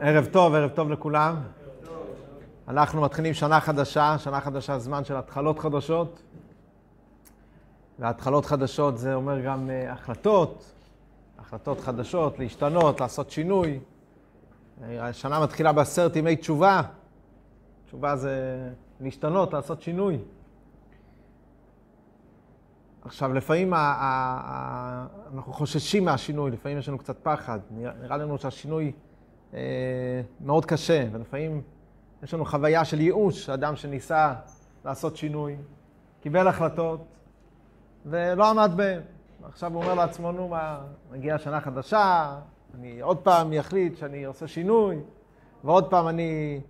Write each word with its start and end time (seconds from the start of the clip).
ערב 0.00 0.26
טוב, 0.32 0.54
ערב 0.54 0.70
טוב 0.70 0.90
לכולם. 0.90 1.36
אנחנו 2.68 3.00
מתחילים 3.02 3.34
שנה 3.34 3.60
חדשה, 3.60 4.18
שנה 4.18 4.40
חדשה 4.40 4.78
זמן 4.78 5.04
של 5.04 5.16
התחלות 5.16 5.58
חדשות. 5.58 6.22
והתחלות 7.98 8.46
חדשות 8.46 8.98
זה 8.98 9.14
אומר 9.14 9.40
גם 9.40 9.68
uh, 9.68 9.92
החלטות, 9.92 10.72
החלטות 11.38 11.80
חדשות, 11.80 12.38
להשתנות, 12.38 13.00
לעשות 13.00 13.30
שינוי. 13.30 13.80
השנה 14.88 15.40
מתחילה 15.40 15.72
בעשרת 15.72 16.16
ימי 16.16 16.36
תשובה. 16.36 16.82
תשובה 17.86 18.16
זה 18.16 18.68
להשתנות, 19.00 19.52
לעשות 19.52 19.82
שינוי. 19.82 20.18
עכשיו, 23.04 23.32
לפעמים 23.32 23.74
ה- 23.74 23.76
ה- 23.78 24.40
ה- 24.44 25.06
אנחנו 25.34 25.52
חוששים 25.52 26.04
מהשינוי, 26.04 26.50
לפעמים 26.50 26.78
יש 26.78 26.88
לנו 26.88 26.98
קצת 26.98 27.16
פחד. 27.22 27.58
נראה 27.70 28.16
לנו 28.16 28.38
שהשינוי 28.38 28.92
אה, 29.54 29.60
מאוד 30.40 30.64
קשה, 30.64 31.06
ולפעמים 31.12 31.62
יש 32.22 32.34
לנו 32.34 32.44
חוויה 32.44 32.84
של 32.84 33.00
ייאוש, 33.00 33.50
אדם 33.50 33.76
שניסה 33.76 34.34
לעשות 34.84 35.16
שינוי, 35.16 35.56
קיבל 36.20 36.48
החלטות 36.48 37.00
ולא 38.06 38.50
עמד 38.50 38.70
בהן. 38.76 39.00
עכשיו 39.42 39.74
הוא 39.74 39.82
אומר 39.82 39.94
לעצמו, 39.94 40.32
נו 40.32 40.48
מה, 40.48 40.80
מגיעה 41.12 41.38
שנה 41.38 41.60
חדשה, 41.60 42.36
אני 42.74 43.00
עוד 43.00 43.18
פעם 43.18 43.52
אחליט 43.52 43.96
שאני 43.96 44.24
עושה 44.24 44.46
שינוי, 44.46 44.96
ועוד 45.64 45.90
פעם 45.90 46.08
אני 46.08 46.60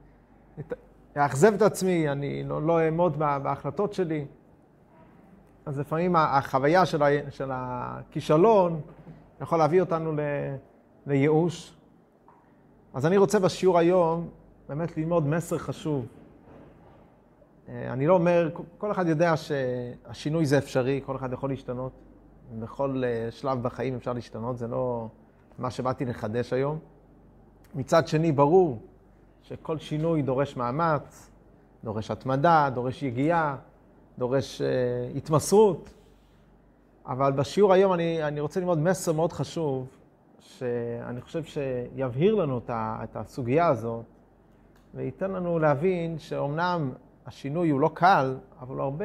אאכזב 1.17 1.55
את 1.55 1.63
עצמי, 1.63 2.09
אני 2.09 2.45
לא, 2.45 2.63
לא 2.63 2.81
אעמוד 2.81 3.19
בהחלטות 3.19 3.93
שלי. 3.93 4.25
אז 5.67 5.79
לפעמים 5.79 6.17
החוויה 6.17 6.87
של, 6.87 7.03
ה, 7.03 7.07
של 7.31 7.51
הכישלון 7.53 8.81
יכול 9.41 9.59
להביא 9.59 9.81
אותנו 9.81 10.13
ל, 10.13 10.21
לייאוש. 11.07 11.76
אז 12.97 13.07
אני 13.07 13.17
רוצה 13.17 13.39
בשיעור 13.39 13.79
היום 13.79 14.29
באמת 14.69 14.97
ללמוד 14.97 15.27
מסר 15.27 15.59
חשוב. 15.59 16.07
אה, 17.69 17.93
אני 17.93 18.07
לא 18.07 18.15
אומר, 18.15 18.51
כל 18.79 18.91
אחד 18.91 19.07
יודע 19.09 19.35
שהשינוי 19.37 20.47
זה 20.47 20.59
אפשרי, 20.59 21.01
כל 21.07 21.17
אחד 21.17 21.33
יכול 21.33 21.51
להשתנות. 21.51 21.93
בכל 22.59 23.03
אה, 23.07 23.31
שלב 23.31 23.63
בחיים 23.63 23.97
אפשר 23.97 24.13
להשתנות, 24.13 24.59
זה 24.59 24.67
לא 24.67 25.09
מה 25.59 25.71
שבאתי 25.71 26.05
לחדש 26.05 26.53
היום. 26.53 26.79
מצד 27.75 28.09
שני, 28.09 28.33
ברור 28.33 28.79
שכל 29.43 29.79
שינוי 29.79 30.23
דורש 30.23 30.57
מאמץ, 30.57 31.31
דורש 31.85 32.11
התמדה, 32.11 32.71
דורש 32.75 33.03
יגיעה, 33.03 33.57
דורש 34.19 34.63
uh, 34.63 35.17
התמסרות. 35.17 35.91
אבל 37.07 37.33
בשיעור 37.33 37.73
היום 37.73 37.93
אני, 37.93 38.23
אני 38.23 38.41
רוצה 38.41 38.61
ללמוד 38.61 38.79
מסר 38.79 39.13
מאוד 39.13 39.33
חשוב, 39.33 39.87
שאני 40.41 41.21
חושב 41.21 41.45
שיבהיר 41.45 42.35
לנו 42.35 42.61
את 42.71 43.17
הסוגיה 43.17 43.67
הזאת, 43.69 44.05
וייתן 44.95 45.31
לנו 45.31 45.59
להבין 45.59 46.19
שאומנם 46.19 46.93
השינוי 47.27 47.71
הוא 47.71 47.81
לא 47.81 47.91
קל, 47.95 48.37
אבל 48.61 48.75
הוא 48.75 48.83
הרבה 48.83 49.05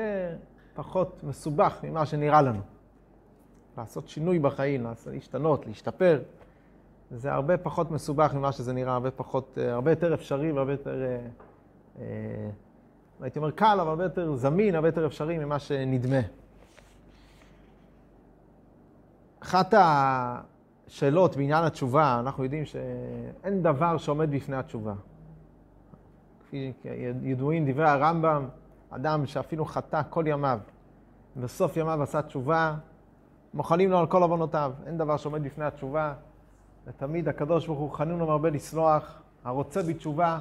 פחות 0.74 1.24
מסובך 1.24 1.80
ממה 1.84 2.06
שנראה 2.06 2.42
לנו. 2.42 2.59
לעשות 3.78 4.09
שינוי 4.09 4.40
בחיים, 4.40 4.88
להשתנות, 5.06 5.68
להשתפר, 5.68 6.22
זה 7.12 7.34
הרבה 7.34 7.58
פחות 7.58 7.92
מסובך 7.92 8.34
ממה 8.34 8.52
שזה 8.52 8.74
נראה, 8.74 8.94
הרבה 8.94 9.12
פחות, 9.12 9.58
הרבה 9.58 9.92
יותר 9.92 10.14
אפשרי 10.14 10.52
והרבה 10.52 10.72
יותר, 10.72 11.04
אה, 11.04 11.20
אה, 12.00 12.50
הייתי 13.22 13.40
אומר 13.40 13.52
קל, 13.52 13.78
אבל 13.82 13.90
הרבה 13.90 14.04
יותר 14.04 14.36
זמין, 14.36 14.76
הרבה 14.76 14.88
יותר 14.88 15.06
אפשרי 15.06 15.38
ממה 15.38 15.59
שנדמה. 15.59 16.20
אחת 19.40 19.74
השאלות 20.92 21.38
בעניין 21.38 21.64
התשובה, 21.64 22.20
אנחנו 22.20 22.44
יודעים 22.44 22.66
שאין 22.66 23.64
דבר 23.64 23.97
שעומד 23.97 24.31
בפני 24.31 24.56
התשובה. 24.56 24.94
כפי 26.39 26.73
ידועים 27.22 27.72
דברי 27.72 27.89
הרמב"ם, 27.89 28.47
אדם 28.89 29.25
שאפילו 29.25 29.66
חטא 29.66 30.02
כל 30.09 30.24
ימיו, 30.28 30.59
בסוף 31.38 31.78
ימיו 31.78 32.03
עשה 32.03 32.22
תשובה, 32.22 32.75
מוכנים 33.53 33.91
לו 33.91 33.97
על 33.97 34.07
כל 34.07 34.24
עוונותיו. 34.24 34.74
אין 34.85 34.97
דבר 34.97 35.18
שעומד 35.18 35.44
בפני 35.44 35.66
התשובה. 35.66 36.13
ותמיד 36.88 37.28
הקדוש 37.28 37.68
ברוך 37.68 37.79
הוא 37.79 37.91
חנון 37.91 38.22
ומרבה 38.22 38.50
לסלוח, 38.50 39.22
הרוצה 39.44 39.84
בתשובה, 39.84 40.40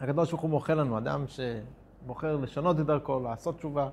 הקדוש 0.00 0.30
ברוך 0.30 0.42
הוא 0.42 0.50
מוחל 0.50 0.74
לנו, 0.74 0.98
אדם 0.98 1.24
שבוחר 1.26 2.36
לשנות 2.36 2.80
את 2.80 2.86
דרכו, 2.86 3.20
לעשות 3.20 3.56
תשובה, 3.56 3.88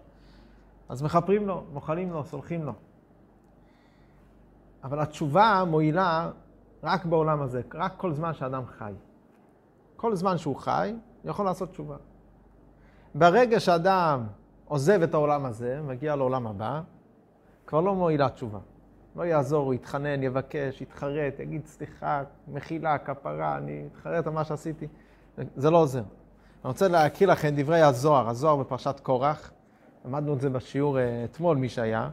אז 0.89 1.03
מכפרים 1.03 1.47
לו, 1.47 1.63
מוחלים 1.73 2.11
לו, 2.11 2.23
סולחים 2.25 2.63
לו. 2.63 2.73
אבל 4.87 4.99
התשובה 4.99 5.63
מועילה 5.67 6.29
רק 6.83 7.05
בעולם 7.05 7.41
הזה, 7.41 7.61
רק 7.73 7.93
כל 7.97 8.13
זמן 8.13 8.33
שאדם 8.33 8.63
חי. 8.65 8.93
כל 9.95 10.15
זמן 10.15 10.37
שהוא 10.37 10.55
חי, 10.55 10.93
הוא 11.23 11.29
יכול 11.29 11.45
לעשות 11.45 11.69
תשובה. 11.69 11.95
ברגע 13.15 13.59
שאדם 13.59 14.23
עוזב 14.65 15.01
את 15.01 15.13
העולם 15.13 15.45
הזה, 15.45 15.81
מגיע 15.87 16.15
לעולם 16.15 16.47
הבא, 16.47 16.81
כבר 17.65 17.81
לא 17.81 17.95
מועילה 17.95 18.29
תשובה. 18.29 18.59
לא 19.15 19.23
יעזור, 19.23 19.65
הוא 19.65 19.73
יתחנן, 19.73 20.23
יבקש, 20.23 20.81
יתחרט, 20.81 21.39
יגיד 21.39 21.65
סליחה, 21.65 22.23
מחילה, 22.47 22.97
כפרה, 22.97 23.57
אני 23.57 23.87
אתחרט 23.91 24.27
על 24.27 24.33
מה 24.33 24.43
שעשיתי. 24.43 24.87
זה 25.55 25.69
לא 25.69 25.77
עוזר. 25.77 25.99
אני 25.99 26.07
רוצה 26.71 26.87
להקריא 26.87 27.29
לכם 27.29 27.49
דברי 27.55 27.81
הזוהר, 27.81 28.29
הזוהר 28.29 28.55
בפרשת 28.55 28.99
קורח. 29.03 29.51
למדנו 30.05 30.33
את 30.33 30.41
זה 30.41 30.49
בשיעור 30.49 30.99
אה, 30.99 31.23
אתמול, 31.23 31.57
מי 31.57 31.69
שהיה. 31.69 32.09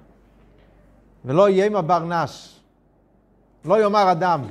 ולא 1.25 1.49
יהיה 1.49 1.67
עם 1.67 1.77
הבר 1.77 2.05
נש, 2.05 2.64
לא 3.65 3.83
יאמר 3.83 4.13
אדם, 4.13 4.43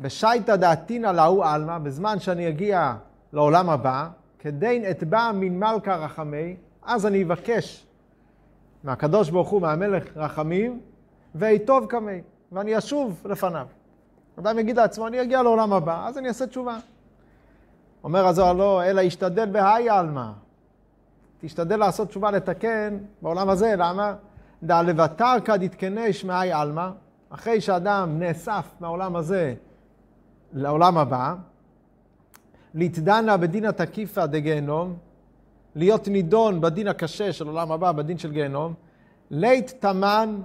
בשייטא 0.00 0.56
דעתינא 0.56 1.06
להוא 1.06 1.44
עלמא, 1.44 1.78
בזמן 1.78 2.20
שאני 2.20 2.48
אגיע 2.48 2.94
לעולם 3.32 3.70
הבא, 3.70 4.08
כדין 4.38 4.90
אתבע 4.90 5.30
מן 5.34 5.58
מלכה 5.58 5.96
רחמי, 5.96 6.56
אז 6.82 7.06
אני 7.06 7.22
אבקש 7.22 7.86
מהקדוש 8.84 9.30
ברוך 9.30 9.48
הוא, 9.48 9.62
מהמלך 9.62 10.16
רחמים, 10.16 10.80
ויטוב 11.34 11.86
קמי, 11.86 12.20
ואני 12.52 12.78
אשוב 12.78 13.22
לפניו. 13.24 13.66
אדם 14.38 14.58
יגיד 14.58 14.76
לעצמו, 14.76 15.06
אני 15.06 15.22
אגיע 15.22 15.42
לעולם 15.42 15.72
הבא, 15.72 16.06
אז 16.08 16.18
אני 16.18 16.28
אעשה 16.28 16.46
תשובה. 16.46 16.78
אומר 18.04 18.26
הזוהר 18.26 18.52
לא, 18.52 18.84
אלא 18.84 19.00
ישתדל 19.00 19.46
בהאי 19.46 19.90
עלמא. 19.90 20.30
תשתדל 21.40 21.76
לעשות 21.76 22.08
תשובה 22.08 22.30
לתקן 22.30 22.98
בעולם 23.22 23.48
הזה, 23.48 23.74
למה? 23.78 24.14
דא 24.62 24.82
לבטר 24.82 25.34
כד 25.44 25.62
יתקנש 25.62 26.24
מהאי 26.24 26.52
עלמא, 26.52 26.90
אחרי 27.30 27.60
שאדם 27.60 28.18
נאסף 28.18 28.74
מהעולם 28.80 29.16
הזה 29.16 29.54
לעולם 30.52 30.98
הבא, 30.98 31.34
להתדנה 32.74 33.36
בדין 33.36 33.64
התקיפא 33.64 34.26
דגיהנום, 34.26 34.96
להיות 35.74 36.08
נידון 36.08 36.60
בדין 36.60 36.88
הקשה 36.88 37.32
של 37.32 37.46
עולם 37.46 37.72
הבא, 37.72 37.92
בדין 37.92 38.18
של 38.18 38.32
גיהנום, 38.32 38.74
לית 39.30 39.74
תמן 39.80 40.40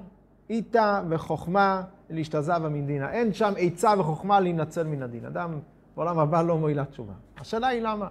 איתה 0.50 1.02
וחוכמה 1.10 1.84
להשתזבה 2.10 2.70
מן 2.70 2.86
דינה. 2.86 3.12
אין 3.12 3.34
שם 3.34 3.54
עצה 3.58 3.94
וחוכמה 3.98 4.40
להינצל 4.40 4.84
מן 4.84 5.04
הדין. 5.04 5.26
אדם 5.26 5.60
בעולם 5.96 6.20
הבא 6.20 6.42
לא 6.42 6.58
מועילה 6.58 6.86
תשובה. 6.86 7.14
השאלה 7.38 7.68
היא 7.68 7.82
למה? 7.82 8.08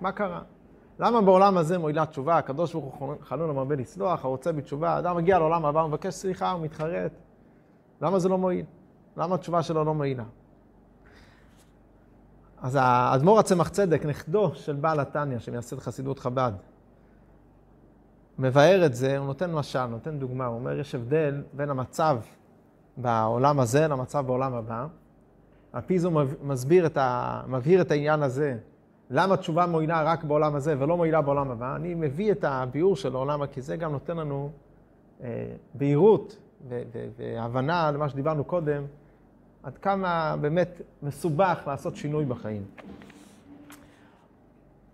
מה 0.00 0.12
קרה? 0.12 0.40
למה 0.98 1.20
בעולם 1.20 1.56
הזה 1.56 1.78
מועילה 1.78 2.06
תשובה? 2.06 2.38
הקדוש 2.38 2.72
ברוך 2.72 2.94
הוא 2.94 3.14
חנון 3.22 3.50
המרבה 3.50 3.76
לסלוח, 3.76 4.24
הרוצה 4.24 4.52
בתשובה, 4.52 4.98
אדם 4.98 5.16
מגיע 5.16 5.38
לעולם 5.38 5.64
הבא, 5.64 5.86
מבקש 5.86 6.14
סליחה, 6.14 6.50
הוא 6.50 6.62
מתחרט. 6.62 7.12
למה 8.02 8.18
זה 8.18 8.28
לא 8.28 8.38
מועיל? 8.38 8.64
למה 9.16 9.34
התשובה 9.34 9.62
שלו 9.62 9.84
לא 9.84 9.94
מועילה? 9.94 10.24
אז 12.62 12.78
האדמו"ר 12.80 13.38
הצמח 13.38 13.68
צדק, 13.68 14.04
נכדו 14.04 14.54
של 14.54 14.74
בעל 14.74 15.00
התניא, 15.00 15.38
שמייסד 15.38 15.78
חסידות 15.78 16.18
חב"ד, 16.18 16.52
מבאר 18.38 18.86
את 18.86 18.94
זה, 18.94 19.18
הוא 19.18 19.26
נותן 19.26 19.52
משל, 19.52 19.86
נותן 19.86 20.18
דוגמה, 20.18 20.46
הוא 20.46 20.58
אומר, 20.58 20.78
יש 20.78 20.94
הבדל 20.94 21.42
בין 21.52 21.70
המצב 21.70 22.18
בעולם 22.96 23.60
הזה 23.60 23.88
למצב 23.88 24.26
בעולם 24.26 24.54
הבא. 24.54 24.86
הוא 26.04 26.22
מסביר 26.42 26.86
את 26.86 26.96
ה... 26.96 27.40
מבהיר 27.46 27.80
את 27.80 27.90
העניין 27.90 28.22
הזה, 28.22 28.56
למה 29.10 29.36
תשובה 29.36 29.66
מועילה 29.66 30.02
רק 30.02 30.24
בעולם 30.24 30.54
הזה 30.54 30.74
ולא 30.78 30.96
מועילה 30.96 31.22
בעולם 31.22 31.50
הבא. 31.50 31.76
אני 31.76 31.94
מביא 31.94 32.32
את 32.32 32.44
הביאור 32.44 32.96
של 32.96 33.14
העולם, 33.14 33.46
כי 33.46 33.62
זה 33.62 33.76
גם 33.76 33.92
נותן 33.92 34.16
לנו 34.16 34.50
אה, 35.22 35.46
בהירות 35.74 36.36
והבנה 37.16 37.90
למה 37.90 38.08
שדיברנו 38.08 38.44
קודם, 38.44 38.82
עד 39.62 39.78
כמה 39.78 40.36
באמת 40.40 40.80
מסובך 41.02 41.58
לעשות 41.66 41.96
שינוי 41.96 42.24
בחיים. 42.24 42.64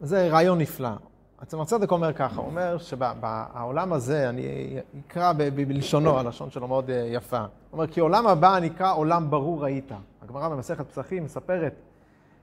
זה 0.01 0.29
רעיון 0.29 0.59
נפלא. 0.59 0.91
עצמר 1.39 1.65
צדק 1.65 1.91
אומר 1.91 2.13
ככה, 2.13 2.41
הוא 2.41 2.47
אומר 2.47 2.79
שבעולם 2.79 3.93
הזה, 3.93 4.29
אני 4.29 4.77
אקרא 5.07 5.33
בלשונו, 5.33 6.19
הלשון 6.19 6.51
שלו 6.51 6.69
מאוד 6.69 6.91
אה, 6.91 6.97
יפה. 6.97 7.39
הוא 7.39 7.49
אומר, 7.73 7.87
כי 7.87 8.01
עולם 8.01 8.27
הבא 8.27 8.59
נקרא 8.59 8.95
עולם 8.95 9.31
ברור 9.31 9.65
ראית. 9.65 9.93
הגמרא 10.23 10.49
במסכת 10.49 10.87
פסחים 10.87 11.25
מספרת 11.25 11.73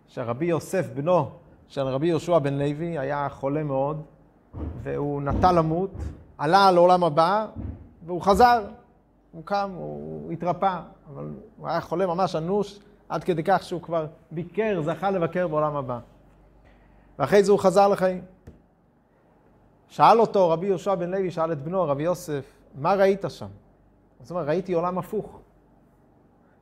שרבי 0.07 0.45
יוסף, 0.45 0.85
בנו 0.93 1.29
של 1.67 1.81
רבי 1.81 2.07
יהושע 2.07 2.39
בן 2.39 2.53
לוי, 2.53 2.99
היה 2.99 3.27
חולה 3.29 3.63
מאוד, 3.63 4.01
והוא 4.83 5.21
נטה 5.21 5.51
למות, 5.51 5.91
עלה 6.37 6.71
לעולם 6.71 7.03
הבא, 7.03 7.45
והוא 8.05 8.21
חזר. 8.21 8.61
הוא 9.31 9.45
קם, 9.45 9.71
הוא 9.75 10.31
התרפא, 10.31 10.79
אבל 11.13 11.29
הוא 11.57 11.67
היה 11.67 11.81
חולה 11.81 12.07
ממש 12.07 12.35
אנוש, 12.35 12.79
עד 13.09 13.23
כדי 13.23 13.43
כך 13.45 13.63
שהוא 13.63 13.81
כבר 13.81 14.05
ביקר, 14.31 14.81
זכה 14.85 15.11
לבקר 15.11 15.47
בעולם 15.47 15.75
הבא. 15.75 15.99
ואחרי 17.19 17.43
זה 17.43 17.51
הוא 17.51 17.59
חזר 17.59 17.87
לחיים. 17.87 18.21
שאל 19.87 20.19
אותו 20.19 20.49
רבי 20.49 20.67
יהושע 20.67 20.95
בן 20.95 21.11
לוי, 21.11 21.31
שאל 21.31 21.51
את 21.51 21.63
בנו, 21.63 21.83
רבי 21.83 22.03
יוסף, 22.03 22.45
מה 22.75 22.93
ראית 22.93 23.25
שם? 23.29 23.47
זאת 24.21 24.31
אומרת, 24.31 24.47
ראיתי 24.47 24.73
עולם 24.73 24.97
הפוך. 24.97 25.39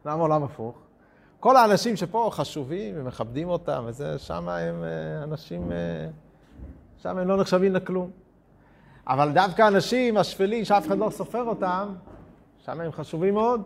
למה 0.06 0.22
עולם 0.22 0.44
הפוך? 0.44 0.76
כל 1.40 1.58
האנשים 1.58 1.96
שפה 1.96 2.30
חשובים 2.34 2.94
ומכבדים 2.98 3.50
אותם, 3.50 3.84
וזה, 3.86 4.20
שם 4.20 4.50
הם 4.50 4.84
אה, 4.84 5.24
אנשים, 5.24 5.72
אה, 5.72 6.08
שם 6.98 7.18
הם 7.18 7.28
לא 7.28 7.38
נחשבים 7.38 7.74
לכלום. 7.74 8.12
אבל 9.08 9.32
דווקא 9.32 9.62
האנשים 9.62 10.18
השפלים, 10.18 10.66
שאף 10.66 10.88
אחד 10.88 10.98
לא 10.98 11.10
סופר 11.10 11.44
אותם, 11.44 11.94
שם 12.70 12.82
הם 12.82 12.92
חשובים 12.92 13.34
מאוד. 13.34 13.62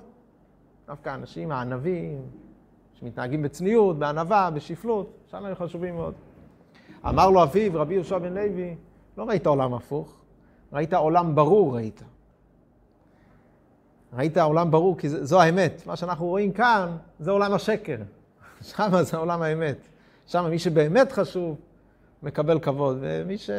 דווקא 0.88 1.09
האנשים 1.09 1.51
הענבים, 1.51 2.21
שמתנהגים 3.00 3.41
בצניעות, 3.41 4.00
בענווה, 4.00 4.50
בשפלות, 4.50 5.09
שם 5.31 5.45
הם 5.45 5.55
חשובים 5.55 5.95
מאוד. 5.95 6.13
אמר 7.09 7.29
לו 7.29 7.44
אביו, 7.44 7.71
רבי 7.73 7.94
יהושע 7.94 8.17
בן 8.17 8.33
לוי, 8.33 8.75
לא 9.17 9.23
ראית 9.23 9.47
עולם 9.47 9.73
הפוך, 9.73 10.15
ראית 10.73 10.94
עולם 10.94 11.35
ברור 11.35 11.75
ראית. 11.75 12.03
ראית 14.13 14.38
עולם 14.38 14.71
ברור, 14.71 14.97
כי 14.97 15.09
זו 15.09 15.41
האמת. 15.41 15.83
מה 15.85 15.95
שאנחנו 15.95 16.25
רואים 16.25 16.51
כאן, 16.51 16.97
זה 17.19 17.31
עולם 17.31 17.53
השקר. 17.53 17.97
שם 18.69 18.89
זה 19.01 19.17
עולם 19.17 19.41
האמת. 19.41 19.77
שם 20.25 20.50
מי 20.50 20.59
שבאמת 20.59 21.11
חשוב, 21.11 21.57
מקבל 22.23 22.59
כבוד, 22.59 22.97
ומי 23.01 23.38
ש... 23.38 23.50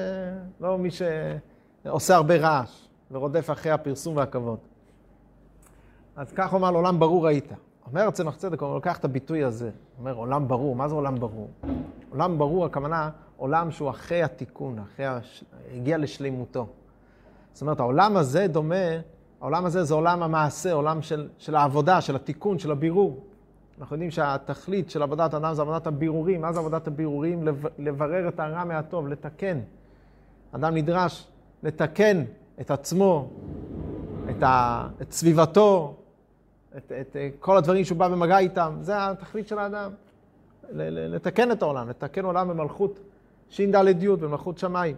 לא 0.61 0.79
מי 0.79 0.89
שעושה 0.91 2.17
הרבה 2.17 2.37
רעש 2.37 2.89
ורודף 3.11 3.51
אחרי 3.51 3.73
הפרסום 3.73 4.17
והכבוד. 4.17 4.59
אז 6.17 6.33
כך 6.33 6.51
הוא 6.51 6.59
אמר 6.59 6.71
לו, 6.71 6.79
עולם 6.79 6.99
ברור 7.01 7.27
ראית. 7.27 7.53
אומר 7.87 8.01
הרצל 8.01 8.31
צדק, 8.31 8.63
הוא 8.63 8.75
לוקח 8.75 8.99
את 8.99 9.05
הביטוי 9.05 9.45
הזה, 9.45 9.71
אומר 9.99 10.15
עולם 10.15 10.49
ברור, 10.49 10.77
מה 10.77 10.89
זה 10.89 10.95
עולם 10.95 11.15
ברור? 11.21 11.51
עולם 12.11 12.39
ברור, 12.39 12.65
הכוונה 12.65 13.11
עולם 13.37 13.71
שהוא 13.71 13.91
אחרי 13.91 14.23
התיקון, 14.23 14.79
אחרי, 14.79 15.07
הש... 15.07 15.45
הגיע 15.75 15.99
לשלימותו. 15.99 16.67
זאת 17.53 17.63
אומרת, 17.63 17.81
העולם 17.81 18.17
הזה 18.17 18.47
דומה, 18.47 18.85
העולם 19.41 19.65
הזה 19.65 19.85
זה 19.85 19.95
עולם 19.95 20.23
המעשה, 20.23 20.73
עולם 20.73 21.03
של, 21.03 21.29
של 21.39 21.57
העבודה, 21.57 22.01
של 22.01 22.17
התיקון, 22.17 22.59
של 22.59 22.71
הבירור. 22.71 23.25
אנחנו 23.81 23.95
יודעים 23.95 24.11
שהתכלית 24.11 24.91
של 24.91 25.03
עבודת 25.03 25.35
אדם 25.35 25.55
זה 25.55 25.63
עבודת 25.63 25.87
הבירורים. 25.87 26.41
מה 26.41 26.53
זה 26.53 26.59
עבודת 26.61 26.87
הבירורים? 26.87 27.49
לברר 27.79 28.29
את 28.29 28.41
הרע 28.41 28.65
מהטוב, 28.65 29.09
לתקן. 29.09 29.61
אדם 30.53 30.75
נדרש 30.75 31.27
לתקן 31.63 32.25
את 32.61 32.71
עצמו, 32.71 33.29
את, 34.31 34.43
ה, 34.43 34.87
את 35.03 35.13
סביבתו, 35.13 35.95
את, 36.77 36.93
את, 37.01 37.17
את 37.17 37.37
כל 37.41 37.57
הדברים 37.57 37.85
שהוא 37.85 37.99
בא 37.99 38.09
במגע 38.09 38.39
איתם. 38.39 38.77
זה 38.81 39.11
התכלית 39.11 39.49
של 39.49 39.59
האדם. 39.59 39.91
לתקן 40.71 41.53
את 41.53 41.63
העולם, 41.63 41.89
לתקן 41.89 42.25
עולם 42.25 42.49
במלכות 42.49 43.01
ש"ד 43.49 44.03
י' 44.03 44.09
במלכות 44.09 44.59
שמיים. 44.59 44.97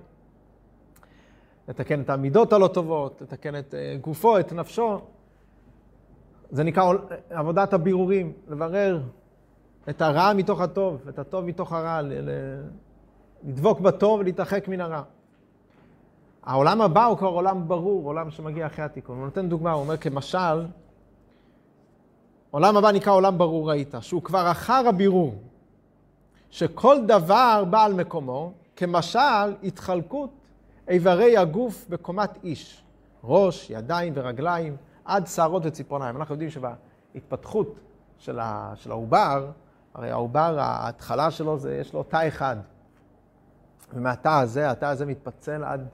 לתקן 1.68 2.00
את 2.00 2.10
המידות 2.10 2.52
הלא 2.52 2.68
טובות, 2.68 3.22
לתקן 3.22 3.58
את 3.58 3.74
אה, 3.74 3.96
גופו, 4.00 4.38
את 4.38 4.52
נפשו. 4.52 5.00
זה 6.50 6.64
נקרא 6.64 6.92
עבודת 7.30 7.72
הבירורים, 7.72 8.32
לברר 8.48 9.00
את 9.88 10.02
הרע 10.02 10.32
מתוך 10.32 10.60
הטוב, 10.60 11.08
את 11.08 11.18
הטוב 11.18 11.44
מתוך 11.44 11.72
הרע, 11.72 12.00
לדבוק 13.44 13.80
בטוב 13.80 14.20
ולהתרחק 14.20 14.68
מן 14.68 14.80
הרע. 14.80 15.02
העולם 16.42 16.80
הבא 16.80 17.04
הוא 17.04 17.18
כבר 17.18 17.28
עולם 17.28 17.68
ברור, 17.68 18.06
עולם 18.06 18.30
שמגיע 18.30 18.66
אחרי 18.66 18.84
התיקון. 18.84 19.16
הוא 19.16 19.24
נותן 19.24 19.48
דוגמה, 19.48 19.72
הוא 19.72 19.82
אומר 19.82 19.96
כמשל, 19.96 20.66
עולם 22.50 22.76
הבא 22.76 22.90
נקרא 22.90 23.12
עולם 23.12 23.38
ברור 23.38 23.70
ראית, 23.70 23.94
שהוא 24.00 24.22
כבר 24.22 24.50
אחר 24.50 24.88
הבירור. 24.88 25.34
שכל 26.50 26.96
דבר 27.06 27.64
בא 27.70 27.84
על 27.84 27.92
מקומו, 27.92 28.52
כמשל 28.76 29.54
התחלקות 29.64 30.30
איברי 30.88 31.36
הגוף 31.36 31.86
בקומת 31.88 32.30
איש, 32.44 32.82
ראש, 33.24 33.70
ידיים 33.70 34.12
ורגליים, 34.16 34.76
עד 35.04 35.26
שערות 35.26 35.62
וציפורניים. 35.66 36.16
אנחנו 36.16 36.34
יודעים 36.34 36.50
שבהתפתחות 36.50 37.78
של, 38.18 38.38
העובר, 38.90 39.50
הרי 39.94 40.10
העובר, 40.10 40.56
ההתחלה 40.58 41.30
שלו, 41.30 41.58
זה, 41.58 41.76
יש 41.76 41.94
לו 41.94 42.02
תא 42.02 42.28
אחד. 42.28 42.56
ומהתא 43.94 44.40
הזה, 44.40 44.70
התא 44.70 44.84
הזה 44.84 45.06
מתפצל 45.06 45.64
עד, 45.64 45.86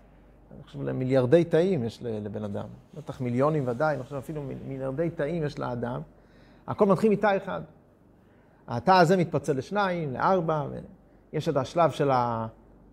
אני 0.55 0.63
חושב, 0.63 0.83
למיליארדי 0.83 1.45
תאים 1.45 1.85
יש 1.85 1.99
לבן 2.03 2.45
אדם. 2.45 2.67
בטח 2.95 3.21
מיליונים 3.21 3.69
ודאי, 3.69 3.95
אני 3.95 4.03
חושב 4.03 4.17
אפילו 4.17 4.43
מיליארדי 4.67 5.11
תאים 5.11 5.45
יש 5.45 5.59
לאדם. 5.59 6.01
הכל 6.67 6.87
מתחיל 6.87 7.13
מתא 7.13 7.37
אחד. 7.37 7.61
התא 8.69 8.91
הזה 8.91 9.17
מתפצל 9.17 9.57
לשניים, 9.57 10.13
לארבע, 10.13 10.67
ויש 11.33 11.49
את 11.49 11.57
השלב 11.57 11.91
של 11.91 12.11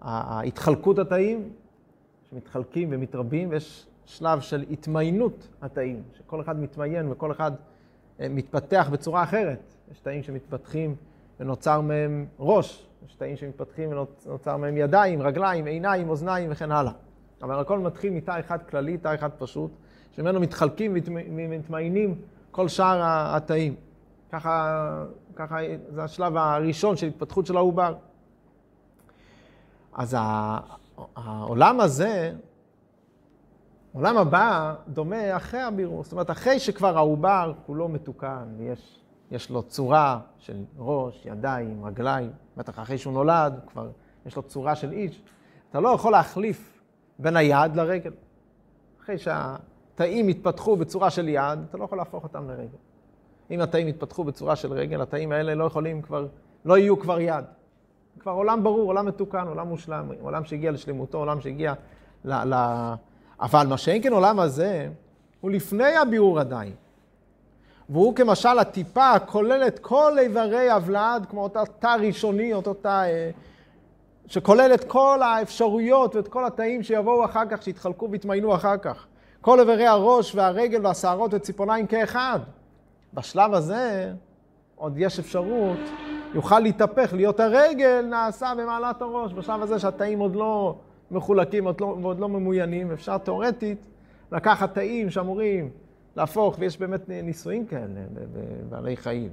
ההתחלקות 0.01 0.99
התאים, 0.99 1.49
שמתחלקים 2.29 2.89
ומתרבים, 2.91 3.49
ויש 3.49 3.85
שלב 4.05 4.39
של 4.39 4.65
התמיינות 4.71 5.47
התאים, 5.61 6.03
שכל 6.13 6.41
אחד 6.41 6.59
מתמיין 6.59 7.11
וכל 7.11 7.31
אחד 7.31 7.51
אה, 8.19 8.29
מתפתח 8.29 8.89
בצורה 8.91 9.23
אחרת. 9.23 9.59
יש 9.91 9.99
תאים 9.99 10.23
שמתפתחים 10.23 10.95
ונוצר 11.39 11.81
מהם 11.81 12.25
ראש, 12.39 12.87
יש 13.07 13.15
תאים 13.15 13.37
שמתפתחים 13.37 13.89
ונוצר 14.25 14.57
מהם 14.57 14.77
ידיים, 14.77 15.21
רגליים, 15.21 15.65
עיניים, 15.65 16.09
אוזניים 16.09 16.51
וכן 16.51 16.71
הלאה. 16.71 16.91
אבל 17.41 17.59
הכל 17.59 17.79
מתחיל 17.79 18.13
מתא 18.13 18.39
אחד 18.39 18.63
כללי, 18.63 18.97
תא 18.97 19.15
אחד 19.15 19.29
פשוט, 19.37 19.71
שממנו 20.11 20.39
מתחלקים 20.39 20.93
ומתמיינים 20.95 22.15
כל 22.51 22.67
שאר 22.67 22.99
התאים. 23.35 23.75
ככה, 24.31 25.05
ככה 25.35 25.57
זה 25.89 26.03
השלב 26.03 26.37
הראשון 26.37 26.97
של 26.97 27.07
התפתחות 27.07 27.45
של 27.45 27.57
העובר. 27.57 27.95
אז 29.93 30.17
העולם 31.15 31.79
הזה, 31.79 32.33
עולם 33.93 34.17
הבא 34.17 34.75
דומה 34.87 35.37
אחרי 35.37 35.61
הבירור. 35.61 36.03
זאת 36.03 36.11
אומרת, 36.11 36.31
אחרי 36.31 36.59
שכבר 36.59 36.97
העובר 36.97 37.53
כולו 37.65 37.87
מתוקן, 37.87 38.47
ויש 38.57 38.99
יש 39.31 39.49
לו 39.49 39.63
צורה 39.63 40.19
של 40.37 40.63
ראש, 40.77 41.25
ידיים, 41.25 41.85
רגליים, 41.85 42.31
בטח 42.57 42.79
אחרי 42.79 42.97
שהוא 42.97 43.13
נולד, 43.13 43.59
כבר 43.67 43.89
יש 44.25 44.35
לו 44.35 44.43
צורה 44.43 44.75
של 44.75 44.91
איש, 44.91 45.21
אתה 45.69 45.79
לא 45.79 45.89
יכול 45.89 46.11
להחליף 46.11 46.81
בין 47.19 47.37
היד 47.37 47.75
לרגל. 47.75 48.11
אחרי 49.03 49.17
שהתאים 49.99 50.29
יתפתחו 50.29 50.75
בצורה 50.75 51.09
של 51.09 51.29
יד, 51.29 51.59
אתה 51.69 51.77
לא 51.77 51.83
יכול 51.83 51.97
להפוך 51.97 52.23
אותם 52.23 52.49
לרגל. 52.49 52.77
אם 53.51 53.61
התאים 53.61 53.87
יתפתחו 53.87 54.23
בצורה 54.23 54.55
של 54.55 54.73
רגל, 54.73 55.01
התאים 55.01 55.31
האלה 55.31 55.55
לא 55.55 55.63
יכולים 55.63 56.01
כבר, 56.01 56.27
לא 56.65 56.77
יהיו 56.77 56.99
כבר 56.99 57.19
יד. 57.19 57.45
כבר 58.19 58.31
עולם 58.31 58.63
ברור, 58.63 58.87
עולם 58.87 59.05
מתוקן, 59.05 59.47
עולם 59.47 59.67
מושלם, 59.67 60.11
עולם 60.21 60.45
שהגיע 60.45 60.71
לשלמותו, 60.71 61.17
עולם 61.17 61.41
שהגיע 61.41 61.73
ל... 62.25 62.53
ל... 62.53 62.55
אבל 63.39 63.67
מה 63.67 63.77
שאין 63.77 64.03
כן 64.03 64.13
עולם 64.13 64.39
הזה, 64.39 64.89
הוא 65.41 65.51
לפני 65.51 65.97
הביאור 65.97 66.39
עדיין. 66.39 66.73
והוא 67.89 68.15
כמשל 68.15 68.59
הטיפה 68.59 69.11
הכוללת 69.11 69.79
כל 69.79 70.19
איברי 70.19 70.71
הוולד, 70.71 71.25
כמו 71.29 71.43
אותה 71.43 71.63
תא 71.79 71.95
ראשוני, 72.01 72.53
אותו 72.53 72.73
תא 72.73 72.87
אה, 72.87 73.29
שכולל 74.27 74.71
את 74.73 74.83
כל 74.83 75.21
האפשרויות 75.21 76.15
ואת 76.15 76.27
כל 76.27 76.45
התאים 76.45 76.83
שיבואו 76.83 77.25
אחר 77.25 77.45
כך, 77.49 77.63
שיתחלקו 77.63 78.11
ויתמיינו 78.11 78.55
אחר 78.55 78.77
כך. 78.77 79.05
כל 79.41 79.59
איברי 79.59 79.87
הראש 79.87 80.35
והרגל 80.35 80.85
והשערות 80.85 81.33
וציפורניים 81.33 81.87
כאחד. 81.87 82.39
בשלב 83.13 83.53
הזה 83.53 84.13
עוד 84.75 84.93
יש 84.97 85.19
אפשרות, 85.19 85.79
יוכל 86.33 86.59
להתהפך, 86.59 87.13
להיות 87.13 87.39
הרגל 87.39 88.05
נעשה 88.09 88.53
במעלת 88.57 89.01
הראש. 89.01 89.33
בשלב 89.33 89.61
הזה 89.61 89.79
שהתאים 89.79 90.19
עוד 90.19 90.35
לא 90.35 90.75
מחולקים 91.11 91.65
עוד 91.65 91.81
לא, 91.81 91.85
ועוד 91.85 92.19
לא 92.19 92.29
ממוינים, 92.29 92.91
אפשר 92.91 93.17
תאורטית 93.17 93.85
לקחת 94.31 94.73
תאים 94.73 95.09
שאמורים 95.09 95.69
להפוך, 96.15 96.55
ויש 96.59 96.77
באמת 96.77 97.09
ניסויים 97.09 97.65
כאלה 97.65 97.99
בבעלי 98.13 98.97
חיים, 98.97 99.29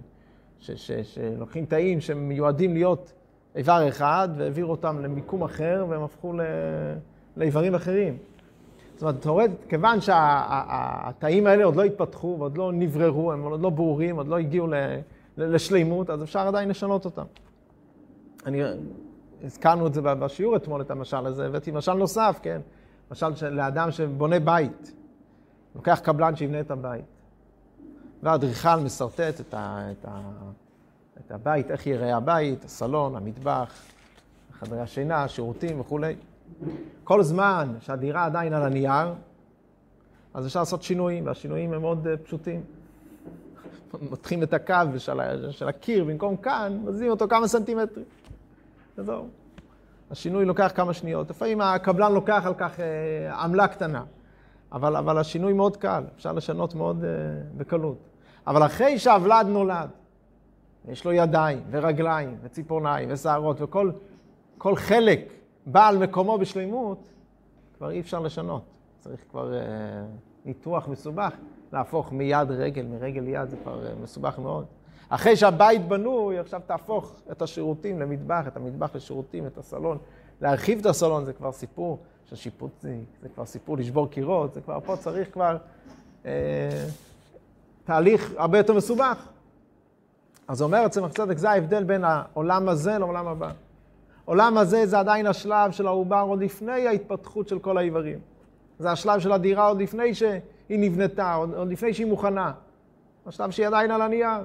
ש, 0.61 0.71
ש, 0.71 0.91
שלוקחים 0.91 1.67
תאים 1.67 2.01
שמיועדים 2.01 2.75
להיות 2.75 3.13
איבר 3.57 3.89
אחד 3.89 4.29
והעבירו 4.37 4.71
אותם 4.71 5.03
למיקום 5.03 5.43
אחר 5.43 5.87
והם 5.89 6.03
הפכו 6.03 6.33
לאיברים 7.37 7.75
אחרים. 7.75 8.17
זאת 8.97 9.03
אומרת, 9.03 9.23
תאורטית, 9.23 9.65
כיוון 9.69 10.00
שהתאים 10.00 11.47
האלה 11.47 11.65
עוד 11.65 11.76
לא 11.76 11.85
התפתחו 11.85 12.37
ועוד 12.38 12.59
לא 12.59 12.73
נבררו, 12.73 13.33
הם 13.33 13.43
עוד 13.43 13.61
לא 13.61 13.71
ברורים, 13.71 14.17
עוד 14.17 14.29
לא 14.29 14.38
הגיעו 14.38 14.69
לשלימות, 15.37 16.11
אז 16.11 16.23
אפשר 16.23 16.38
עדיין 16.38 16.69
לשנות 16.69 17.05
אותם. 17.05 17.25
אני, 18.47 18.62
הזכרנו 19.45 19.87
את 19.87 19.95
זה 19.95 20.00
בשיעור 20.03 20.57
אתמול, 20.57 20.81
את 20.81 20.91
המשל 20.91 21.26
הזה, 21.26 21.47
הבאתי 21.47 21.71
משל 21.71 21.93
נוסף, 21.93 22.38
כן? 22.43 22.61
משל 23.11 23.49
לאדם 23.49 23.91
שבונה 23.91 24.41
בית. 24.41 24.93
לוקח 25.75 26.00
קבלן 26.03 26.37
שיבנה 26.37 26.61
את 26.61 26.71
הבית. 26.71 27.05
והאדריכל 28.23 28.76
משרטט 28.76 29.41
את, 29.41 29.55
ה, 29.55 29.88
את, 29.91 30.05
ה, 30.09 30.21
את 31.26 31.31
הבית, 31.31 31.71
איך 31.71 31.87
ייראה 31.87 32.17
הבית, 32.17 32.65
הסלון, 32.65 33.17
המטבח, 33.17 33.75
חדרי 34.53 34.81
השינה, 34.81 35.25
השירותים 35.25 35.81
וכולי. 35.81 36.17
כל 37.05 37.23
זמן 37.23 37.75
שהדירה 37.81 38.25
עדיין 38.25 38.53
על 38.53 38.62
הנייר, 38.62 39.15
אז 40.35 40.47
אפשר 40.47 40.61
לעשות 40.61 40.83
שינויים, 40.83 41.26
והשינויים 41.26 41.73
הם 41.73 41.81
מאוד 41.81 42.07
אה, 42.07 42.17
פשוטים. 42.17 42.62
מותחים 44.11 44.43
את 44.43 44.55
הקו 44.55 44.75
של, 44.99 45.21
של 45.50 45.69
הקיר 45.69 46.05
במקום 46.05 46.37
כאן, 46.37 46.81
מזיזים 46.85 47.11
אותו 47.11 47.29
כמה 47.29 47.49
סנטימטרים. 47.49 48.07
וזהו. 48.99 49.29
השינוי 50.11 50.45
לוקח 50.45 50.73
כמה 50.75 50.93
שניות. 50.93 51.31
לפעמים 51.31 51.61
הקבלן 51.61 52.12
לוקח 52.12 52.43
על 52.47 52.55
כך 52.55 52.81
אה, 52.81 53.43
עמלה 53.43 53.69
קטנה, 53.69 54.05
אבל, 54.73 54.97
אבל 54.97 55.19
השינוי 55.19 55.53
מאוד 55.53 55.76
קל, 55.76 56.05
אפשר 56.17 56.33
לשנות 56.33 56.75
מאוד 56.75 57.05
אה, 57.05 57.11
בקלות. 57.57 57.99
אבל 58.47 58.67
אחרי 58.67 58.99
שהוולד 58.99 59.47
נולד, 59.47 59.88
יש 60.88 61.05
לו 61.05 61.12
ידיים 61.12 61.62
ורגליים 61.71 62.37
וציפורניים 62.43 63.09
ושערות 63.12 63.57
וכל 63.61 63.91
כל 64.59 64.76
חלק 64.76 65.33
בא 65.66 65.88
על 65.88 65.99
מקומו 65.99 66.38
בשלימות, 66.38 67.08
כבר 67.78 67.90
אי 67.90 68.00
אפשר 68.00 68.20
לשנות. 68.20 68.62
צריך 68.99 69.20
כבר 69.30 69.54
אה, 69.54 69.61
ניתוח 70.44 70.88
מסובך, 70.88 71.32
להפוך 71.73 72.12
מיד 72.12 72.50
רגל, 72.50 72.87
מרגל 72.87 73.28
יד, 73.28 73.49
זה 73.49 73.56
כבר 73.56 73.87
אה, 73.87 73.94
מסובך 74.02 74.38
מאוד. 74.38 74.64
אחרי 75.08 75.37
שהבית 75.37 75.88
בנוי, 75.88 76.38
עכשיו 76.38 76.61
תהפוך 76.66 77.20
את 77.32 77.42
השירותים 77.42 78.00
למטבח, 78.00 78.46
את 78.46 78.56
המטבח 78.56 78.94
לשירותים, 78.94 79.46
את 79.46 79.58
הסלון. 79.58 79.99
להרחיב 80.40 80.78
את 80.78 80.87
הסלון 80.87 81.25
זה 81.25 81.32
כבר 81.32 81.52
סיפור 81.52 81.99
של 82.25 82.37
שיפוצי, 82.37 83.04
זה 83.23 83.28
כבר 83.28 83.46
סיפור 83.46 83.76
לשבור 83.76 84.11
קירות, 84.11 84.54
זה 84.54 84.61
כבר, 84.61 84.78
פה 84.80 84.96
צריך 84.96 85.32
כבר 85.32 85.56
אה, 86.26 86.87
תהליך 87.85 88.32
הרבה 88.37 88.58
יותר 88.58 88.75
מסובך. 88.75 89.28
אז 90.49 90.62
אומר 90.62 90.88
צמח 90.88 91.12
צדק, 91.12 91.38
זה 91.38 91.50
ההבדל 91.50 91.85
בין 91.85 92.04
העולם 92.04 92.68
הזה 92.68 92.99
לעולם 92.99 93.26
הבא. 93.26 93.52
עולם 94.26 94.59
הזה 94.59 94.87
זה 94.87 94.99
עדיין 94.99 95.26
השלב 95.26 95.71
של 95.71 95.87
העובר 95.87 96.25
עוד 96.28 96.42
לפני 96.42 96.87
ההתפתחות 96.88 97.49
של 97.49 97.59
כל 97.59 97.78
האיברים. 97.78 98.18
זה 98.78 98.90
השלב 98.90 99.21
של 99.21 99.33
הדירה 99.33 99.68
עוד 99.68 99.80
לפני 99.80 100.14
שהיא 100.14 100.40
נבנתה, 100.68 101.35
עוד, 101.35 101.54
עוד 101.54 101.68
לפני 101.68 101.95
שהיא 101.95 102.06
מוכנה. 102.06 102.52
השלב 103.26 103.50
שהיא 103.50 103.66
עדיין 103.66 103.90
על 103.90 104.02
הנייר. 104.02 104.40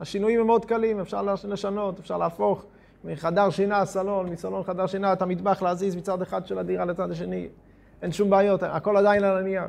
השינויים 0.00 0.40
הם 0.40 0.46
מאוד 0.46 0.64
קלים, 0.64 1.00
אפשר 1.00 1.34
לשנות, 1.44 1.98
אפשר 1.98 2.18
להפוך 2.18 2.64
מחדר 3.04 3.50
שינה, 3.50 3.84
סלון, 3.84 4.28
מסלון 4.28 4.62
חדר 4.62 4.86
שינה, 4.86 5.12
את 5.12 5.22
המטבח 5.22 5.62
להזיז 5.62 5.96
מצד 5.96 6.22
אחד 6.22 6.46
של 6.46 6.58
הדירה 6.58 6.84
לצד 6.84 7.10
השני. 7.10 7.48
אין 8.02 8.12
שום 8.12 8.30
בעיות, 8.30 8.62
הכל 8.62 8.96
עדיין 8.96 9.24
על 9.24 9.36
הנייר. 9.36 9.62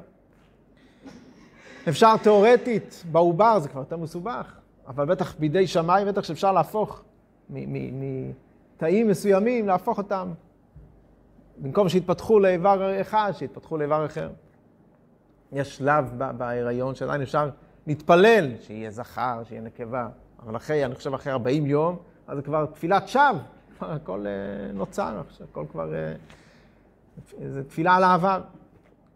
אפשר 1.89 2.17
תיאורטית, 2.17 3.03
בעובר 3.11 3.59
זה 3.59 3.69
כבר 3.69 3.79
יותר 3.79 3.97
מסובך, 3.97 4.53
אבל 4.87 5.05
בטח 5.05 5.35
בידי 5.39 5.67
שמיים, 5.67 6.07
בטח 6.07 6.23
שאפשר 6.23 6.51
להפוך 6.51 7.01
מתאים 8.83 9.07
מסוימים, 9.07 9.67
להפוך 9.67 9.97
אותם. 9.97 10.31
במקום 11.57 11.89
שיתפתחו 11.89 12.39
לאיבר 12.39 13.01
אחד, 13.01 13.31
שיתפתחו 13.35 13.77
לאיבר 13.77 14.05
אחר. 14.05 14.29
יש 15.51 15.77
שלב 15.77 16.13
בהיריון 16.37 16.95
שעדיין 16.95 17.21
אפשר 17.21 17.49
להתפלל 17.87 18.51
שיהיה 18.61 18.91
זכר, 18.91 19.41
שיהיה 19.43 19.61
נקבה. 19.61 20.07
אבל 20.43 20.55
אחרי, 20.55 20.85
אני 20.85 20.95
חושב 20.95 21.13
אחרי 21.13 21.33
40 21.33 21.65
יום, 21.65 21.97
אז 22.27 22.37
זה 22.37 22.41
כבר 22.41 22.65
תפילת 22.65 23.07
שווא. 23.07 23.39
הכל 23.81 24.25
אה, 24.27 24.73
נוצר 24.73 25.21
עכשיו, 25.27 25.47
הכל 25.51 25.65
כבר... 25.71 25.93
אה, 25.93 26.13
זה 27.47 27.63
תפילה 27.63 27.95
על 27.95 28.03
העבר. 28.03 28.41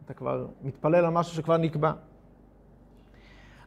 אתה 0.05 0.13
כבר 0.13 0.45
מתפלל 0.63 1.05
על 1.05 1.09
משהו 1.09 1.35
שכבר 1.35 1.57
נקבע. 1.57 1.91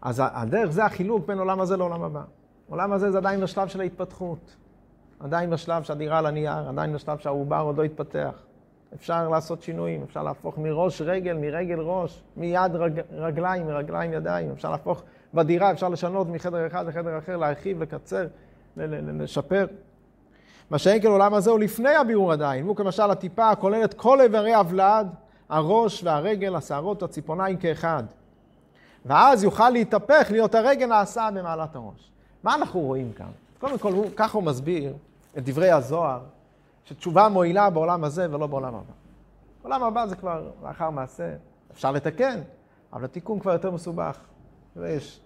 אז 0.02 0.22
הדרך 0.24 0.70
זה 0.70 0.84
החילוק 0.84 1.26
בין 1.26 1.38
עולם 1.38 1.60
הזה 1.60 1.76
לעולם 1.76 2.02
הבא. 2.02 2.22
עולם 2.68 2.92
הזה 2.92 3.10
זה 3.10 3.18
עדיין 3.18 3.40
בשלב 3.40 3.68
של 3.68 3.80
ההתפתחות. 3.80 4.56
עדיין 5.20 5.50
בשלב 5.50 5.82
שהדירה 5.82 6.18
על 6.18 6.26
הנייר, 6.26 6.68
עדיין 6.68 6.92
בשלב 6.92 7.18
שהעובר 7.18 7.60
עוד 7.60 7.78
לא 7.78 7.82
התפתח. 7.82 8.32
אפשר 8.94 9.28
לעשות 9.28 9.62
שינויים, 9.62 10.02
אפשר 10.02 10.22
להפוך 10.22 10.58
מראש 10.58 11.00
רגל, 11.00 11.36
מרגל 11.36 11.80
ראש, 11.80 12.22
מיד 12.36 12.74
רג, 12.74 13.00
רגליים, 13.12 13.66
מרגליים 13.66 14.12
ידיים, 14.12 14.50
אפשר 14.50 14.70
להפוך 14.70 15.02
בדירה, 15.34 15.70
אפשר 15.70 15.88
לשנות 15.88 16.28
מחדר 16.28 16.66
אחד 16.66 16.86
לחדר 16.86 17.18
אחר, 17.18 17.36
להרחיב, 17.36 17.82
לקצר, 17.82 18.26
לשפר. 18.76 19.66
מה 20.70 20.78
שאין 20.78 21.02
כן 21.02 21.08
עולם 21.08 21.34
הזה 21.34 21.50
הוא 21.50 21.58
לפני 21.58 21.94
הבירור 21.94 22.32
עדיין, 22.32 22.66
הוא 22.66 22.76
כמשל 22.76 23.10
הטיפה 23.10 23.50
הכוללת 23.50 23.94
כל 23.94 24.20
איברי 24.20 24.54
הוולד, 24.54 25.06
הראש 25.48 26.04
והרגל, 26.04 26.56
השערות, 26.56 27.02
הציפורניים 27.02 27.56
כאחד. 27.56 28.04
ואז 29.06 29.44
יוכל 29.44 29.70
להתהפך, 29.70 30.28
להיות 30.30 30.54
הרגל 30.54 30.86
נעשה 30.86 31.28
במעלת 31.34 31.76
הראש. 31.76 32.10
מה 32.42 32.54
אנחנו 32.54 32.80
רואים 32.80 33.12
כאן? 33.12 33.30
קודם 33.58 33.78
כל, 33.78 33.92
הוא, 33.92 34.06
ככה 34.16 34.38
הוא 34.38 34.44
מסביר 34.44 34.94
את 35.38 35.44
דברי 35.44 35.70
הזוהר, 35.70 36.20
שתשובה 36.84 37.28
מועילה 37.28 37.70
בעולם 37.70 38.04
הזה 38.04 38.34
ולא 38.34 38.46
בעולם 38.46 38.74
הבא. 38.74 38.92
בעולם 39.62 39.82
הבא 39.82 40.06
זה 40.06 40.16
כבר 40.16 40.50
לאחר 40.62 40.90
מעשה, 40.90 41.34
אפשר 41.72 41.92
לתקן, 41.92 42.40
אבל 42.92 43.04
התיקון 43.04 43.40
כבר 43.40 43.52
יותר 43.52 43.70
מסובך. 43.70 44.18
ויש 44.76 45.20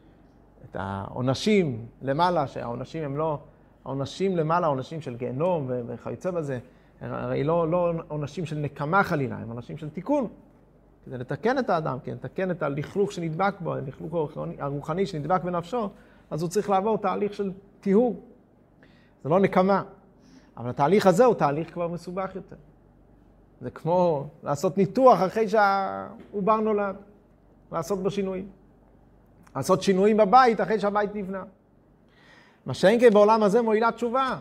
את 0.64 0.76
העונשים 0.80 1.86
למעלה, 2.02 2.46
שהעונשים 2.46 3.04
הם 3.04 3.16
לא, 3.16 3.38
העונשים 3.84 4.36
למעלה, 4.36 4.66
העונשים 4.66 5.00
של 5.00 5.16
גיהנום 5.16 5.70
וכיוצא 5.86 6.30
בזה, 6.30 6.58
הרי 7.00 7.44
לא, 7.44 7.70
לא 7.70 7.92
עונשים 8.08 8.46
של 8.46 8.56
נקמה 8.56 9.02
חלילה, 9.02 9.36
הם 9.36 9.48
עונשים 9.48 9.76
של 9.76 9.90
תיקון. 9.90 10.28
כדי 11.04 11.18
לתקן 11.18 11.58
את 11.58 11.70
האדם, 11.70 11.98
כן, 12.04 12.12
לתקן 12.12 12.50
את 12.50 12.62
הלכלוך 12.62 13.12
שנדבק 13.12 13.54
בו, 13.60 13.74
הלכלוך 13.74 14.36
הרוחני 14.58 15.06
שנדבק 15.06 15.44
בנפשו, 15.44 15.88
אז 16.30 16.42
הוא 16.42 16.50
צריך 16.50 16.70
לעבור 16.70 16.98
תהליך 16.98 17.34
של 17.34 17.52
טיהור. 17.80 18.20
זה 19.24 19.30
לא 19.30 19.40
נקמה. 19.40 19.82
אבל 20.56 20.70
התהליך 20.70 21.06
הזה 21.06 21.24
הוא 21.24 21.34
תהליך 21.34 21.72
כבר 21.72 21.88
מסובך 21.88 22.30
יותר. 22.34 22.56
זה 23.60 23.70
כמו 23.70 24.26
לעשות 24.42 24.78
ניתוח 24.78 25.18
אחרי 25.26 25.48
שהעובר 25.48 26.56
נולד, 26.56 26.96
לעשות 27.72 28.02
בו 28.02 28.10
שינויים. 28.10 28.48
לעשות 29.56 29.82
שינויים 29.82 30.16
בבית 30.16 30.60
אחרי 30.60 30.80
שהבית 30.80 31.14
נבנה. 31.14 31.44
מה 32.66 32.74
שאין 32.74 33.00
כן 33.00 33.10
בעולם 33.10 33.42
הזה 33.42 33.62
מועילה 33.62 33.92
תשובה. 33.92 34.36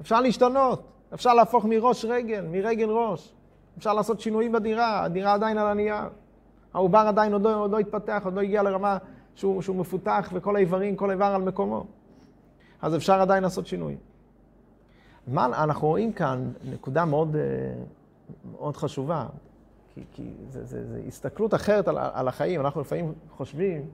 אפשר 0.00 0.20
להשתנות, 0.20 0.82
אפשר 1.14 1.34
להפוך 1.34 1.64
מראש 1.64 2.04
רגל, 2.04 2.46
מרגל 2.50 2.88
ראש. 2.88 3.32
אפשר 3.78 3.94
לעשות 3.94 4.20
שינויים 4.20 4.52
בדירה, 4.52 5.04
הדירה 5.04 5.34
עדיין 5.34 5.58
על 5.58 5.66
הנייר. 5.66 6.08
העובר 6.74 6.98
עדיין 6.98 7.32
עוד 7.32 7.42
לא, 7.42 7.54
עוד 7.54 7.70
לא 7.70 7.78
התפתח, 7.78 8.22
עוד 8.24 8.34
לא 8.34 8.40
הגיע 8.40 8.62
לרמה 8.62 8.98
שהוא, 9.34 9.62
שהוא 9.62 9.76
מפותח 9.76 10.30
וכל 10.32 10.56
האיברים, 10.56 10.96
כל 10.96 11.10
איבר 11.10 11.24
על 11.24 11.42
מקומו. 11.42 11.86
אז 12.82 12.96
אפשר 12.96 13.20
עדיין 13.20 13.42
לעשות 13.42 13.66
שינויים. 13.66 13.98
מה 15.26 15.46
אנחנו 15.46 15.88
רואים 15.88 16.12
כאן 16.12 16.52
נקודה 16.64 17.04
מאוד, 17.04 17.36
אה, 17.36 17.42
מאוד 18.52 18.76
חשובה, 18.76 19.26
כי, 19.94 20.04
כי 20.12 20.34
זה, 20.48 20.64
זה, 20.64 20.86
זה 20.86 21.02
הסתכלות 21.08 21.54
אחרת 21.54 21.88
על, 21.88 21.98
על 21.98 22.28
החיים. 22.28 22.60
אנחנו 22.60 22.80
לפעמים 22.80 23.12
חושבים 23.30 23.90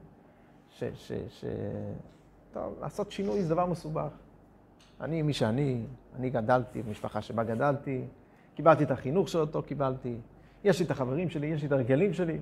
ש, 0.70 0.84
ש, 0.84 1.12
ש... 1.28 1.44
טוב, 2.52 2.74
לעשות 2.80 3.10
שינוי 3.10 3.42
זה 3.42 3.54
דבר 3.54 3.66
מסובך. 3.66 4.10
אני 5.00 5.22
מי 5.22 5.32
שאני, 5.32 5.84
אני 6.16 6.30
גדלתי 6.30 6.82
במשפחה 6.82 7.22
שבה 7.22 7.44
גדלתי, 7.44 8.04
קיבלתי 8.54 8.84
את 8.84 8.90
החינוך 8.90 9.28
שאותו 9.28 9.62
קיבלתי, 9.62 10.16
יש 10.64 10.80
לי 10.80 10.86
את 10.86 10.90
החברים 10.90 11.30
שלי, 11.30 11.46
יש 11.46 11.60
לי 11.60 11.66
את 11.66 11.72
הרגלים 11.72 12.12
שלי. 12.12 12.38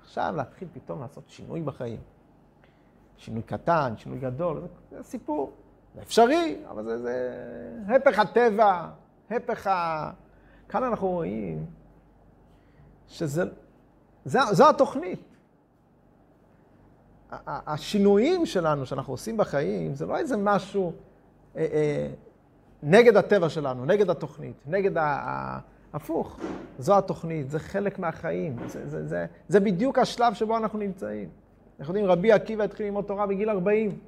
עכשיו 0.00 0.34
להתחיל 0.36 0.68
פתאום 0.72 1.00
לעשות 1.00 1.24
שינוי 1.28 1.62
בחיים. 1.62 2.00
שינוי 3.16 3.42
קטן, 3.42 3.94
שינוי 3.96 4.18
גדול, 4.18 4.62
זה 4.90 5.02
סיפור. 5.02 5.52
זה 5.94 6.02
אפשרי, 6.02 6.56
אבל 6.68 6.84
זה, 6.84 6.98
זה 6.98 7.96
הפך 7.96 8.18
הטבע, 8.18 8.88
הפך 9.30 9.66
ה... 9.66 10.10
כאן 10.68 10.82
אנחנו 10.82 11.08
רואים 11.08 11.66
שזה, 13.08 13.44
זה, 14.24 14.38
זו 14.52 14.68
התוכנית. 14.68 15.20
השינויים 17.46 18.46
שלנו, 18.46 18.86
שאנחנו 18.86 19.12
עושים 19.12 19.36
בחיים, 19.36 19.94
זה 19.94 20.06
לא 20.06 20.16
איזה 20.16 20.36
משהו 20.36 20.92
אה, 21.56 21.66
אה, 21.72 22.08
נגד 22.82 23.16
הטבע 23.16 23.48
שלנו, 23.48 23.84
נגד 23.84 24.10
התוכנית, 24.10 24.56
נגד 24.66 24.96
ה... 24.96 25.58
הפוך, 25.92 26.40
זו 26.78 26.98
התוכנית, 26.98 27.50
זה 27.50 27.58
חלק 27.58 27.98
מהחיים, 27.98 28.56
זה, 28.66 28.88
זה, 28.88 29.06
זה, 29.06 29.26
זה 29.48 29.60
בדיוק 29.60 29.98
השלב 29.98 30.34
שבו 30.34 30.56
אנחנו 30.56 30.78
נמצאים. 30.78 31.28
אנחנו 31.80 31.94
יודעים, 31.94 32.10
רבי 32.10 32.32
עקיבא 32.32 32.64
התחיל 32.64 32.86
ללמוד 32.86 33.04
תורה 33.04 33.26
בגיל 33.26 33.50
40. 33.50 33.98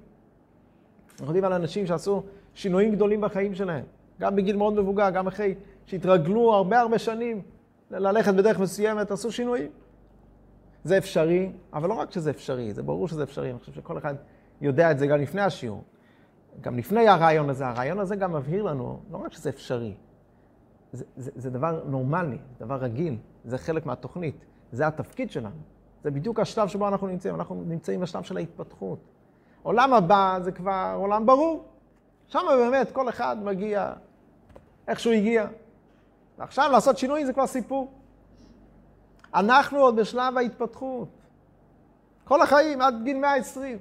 אנחנו 1.12 1.26
יודעים 1.26 1.44
על 1.44 1.52
אנשים 1.52 1.86
שעשו 1.86 2.22
שינויים 2.54 2.92
גדולים 2.92 3.20
בחיים 3.20 3.54
שלהם, 3.54 3.84
גם 4.20 4.36
בגיל 4.36 4.56
מאוד 4.56 4.74
מבוגר, 4.74 5.10
גם 5.10 5.26
אחרי 5.26 5.54
שהתרגלו 5.86 6.54
הרבה 6.54 6.80
הרבה 6.80 6.98
שנים 6.98 7.42
ללכת 7.90 8.34
בדרך 8.34 8.60
מסוימת, 8.60 9.10
עשו 9.10 9.32
שינויים. 9.32 9.70
זה 10.84 10.98
אפשרי, 10.98 11.52
אבל 11.72 11.88
לא 11.88 11.94
רק 11.94 12.10
שזה 12.10 12.30
אפשרי, 12.30 12.72
זה 12.72 12.82
ברור 12.82 13.08
שזה 13.08 13.22
אפשרי, 13.22 13.50
אני 13.50 13.58
חושב 13.58 13.72
שכל 13.72 13.98
אחד 13.98 14.14
יודע 14.60 14.90
את 14.90 14.98
זה 14.98 15.06
גם 15.06 15.18
לפני 15.18 15.42
השיעור. 15.42 15.84
גם 16.60 16.78
לפני 16.78 17.08
הרעיון 17.08 17.50
הזה, 17.50 17.66
הרעיון 17.66 17.98
הזה 17.98 18.16
גם 18.16 18.32
מבהיר 18.32 18.62
לנו, 18.62 19.00
לא 19.10 19.16
רק 19.16 19.32
שזה 19.32 19.50
אפשרי, 19.50 19.94
זה, 20.92 21.04
זה, 21.16 21.30
זה 21.34 21.50
דבר 21.50 21.82
נורמלי, 21.86 22.38
דבר 22.60 22.76
רגיל, 22.76 23.16
זה 23.44 23.58
חלק 23.58 23.86
מהתוכנית, 23.86 24.44
זה 24.72 24.86
התפקיד 24.86 25.30
שלנו. 25.30 25.56
זה 26.02 26.10
בדיוק 26.10 26.40
השלב 26.40 26.68
שבו 26.68 26.88
אנחנו 26.88 27.06
נמצאים, 27.06 27.34
אנחנו 27.34 27.64
נמצאים 27.66 28.00
בשלב 28.00 28.22
של 28.22 28.36
ההתפתחות. 28.36 28.98
עולם 29.62 29.94
הבא 29.94 30.38
זה 30.42 30.52
כבר 30.52 30.94
עולם 30.96 31.26
ברור. 31.26 31.64
שם 32.28 32.40
באמת 32.48 32.92
כל 32.92 33.08
אחד 33.08 33.36
מגיע 33.44 33.92
איך 34.88 35.00
שהוא 35.00 35.12
הגיע. 35.12 35.46
ועכשיו 36.38 36.70
לעשות 36.72 36.98
שינוי 36.98 37.26
זה 37.26 37.32
כבר 37.32 37.46
סיפור. 37.46 37.92
אנחנו 39.34 39.78
עוד 39.78 39.96
בשלב 39.96 40.38
ההתפתחות. 40.38 41.08
כל 42.24 42.42
החיים, 42.42 42.80
עד 42.80 42.94
גיל 43.04 43.18
120. 43.18 43.78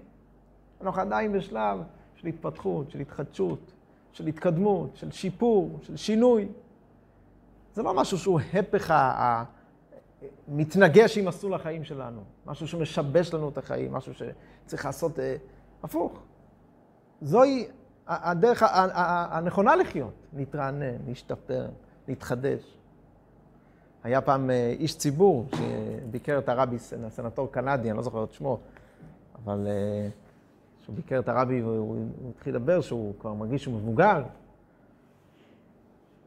אנחנו 0.81 1.01
עדיין 1.01 1.31
בשלב 1.31 1.79
של 2.15 2.27
התפתחות, 2.27 2.91
של 2.91 2.99
התחדשות, 2.99 3.71
של 4.13 4.27
התקדמות, 4.27 4.89
של 4.95 5.11
שיפור, 5.11 5.79
של 5.81 5.97
שינוי. 5.97 6.47
זה 7.73 7.83
לא 7.83 7.93
משהו 7.93 8.17
שהוא 8.17 8.39
הפך 8.53 8.93
המתנגש 10.47 11.17
עם 11.17 11.25
מסלול 11.25 11.53
החיים 11.53 11.83
שלנו, 11.83 12.21
משהו 12.45 12.67
שמשבש 12.67 13.33
לנו 13.33 13.49
את 13.49 13.57
החיים, 13.57 13.93
משהו 13.93 14.13
שצריך 14.13 14.85
לעשות 14.85 15.19
אה, 15.19 15.35
הפוך. 15.83 16.19
זוהי 17.21 17.67
הדרך 18.07 18.63
הנכונה 19.31 19.75
לחיות, 19.75 20.13
להתרענן, 20.33 20.95
להשתפר, 21.07 21.67
להתחדש. 22.07 22.77
היה 24.03 24.21
פעם 24.21 24.49
אה, 24.49 24.73
איש 24.79 24.97
ציבור 24.97 25.45
שביקר 25.55 26.39
את 26.39 26.49
הרבי, 26.49 26.79
סנטור 27.09 27.51
קנדי, 27.51 27.89
אני 27.89 27.97
לא 27.97 28.03
זוכר 28.03 28.23
את 28.23 28.33
שמו, 28.33 28.59
אבל 29.43 29.67
אה, 29.67 30.07
כשהוא 30.81 30.95
ביקר 30.95 31.19
את 31.19 31.29
הרבי 31.29 31.61
והוא 31.61 32.05
התחיל 32.29 32.55
לדבר 32.55 32.81
שהוא 32.81 33.13
כבר 33.19 33.33
מרגיש 33.33 33.63
שהוא 33.63 33.75
מבוגר, 33.75 34.23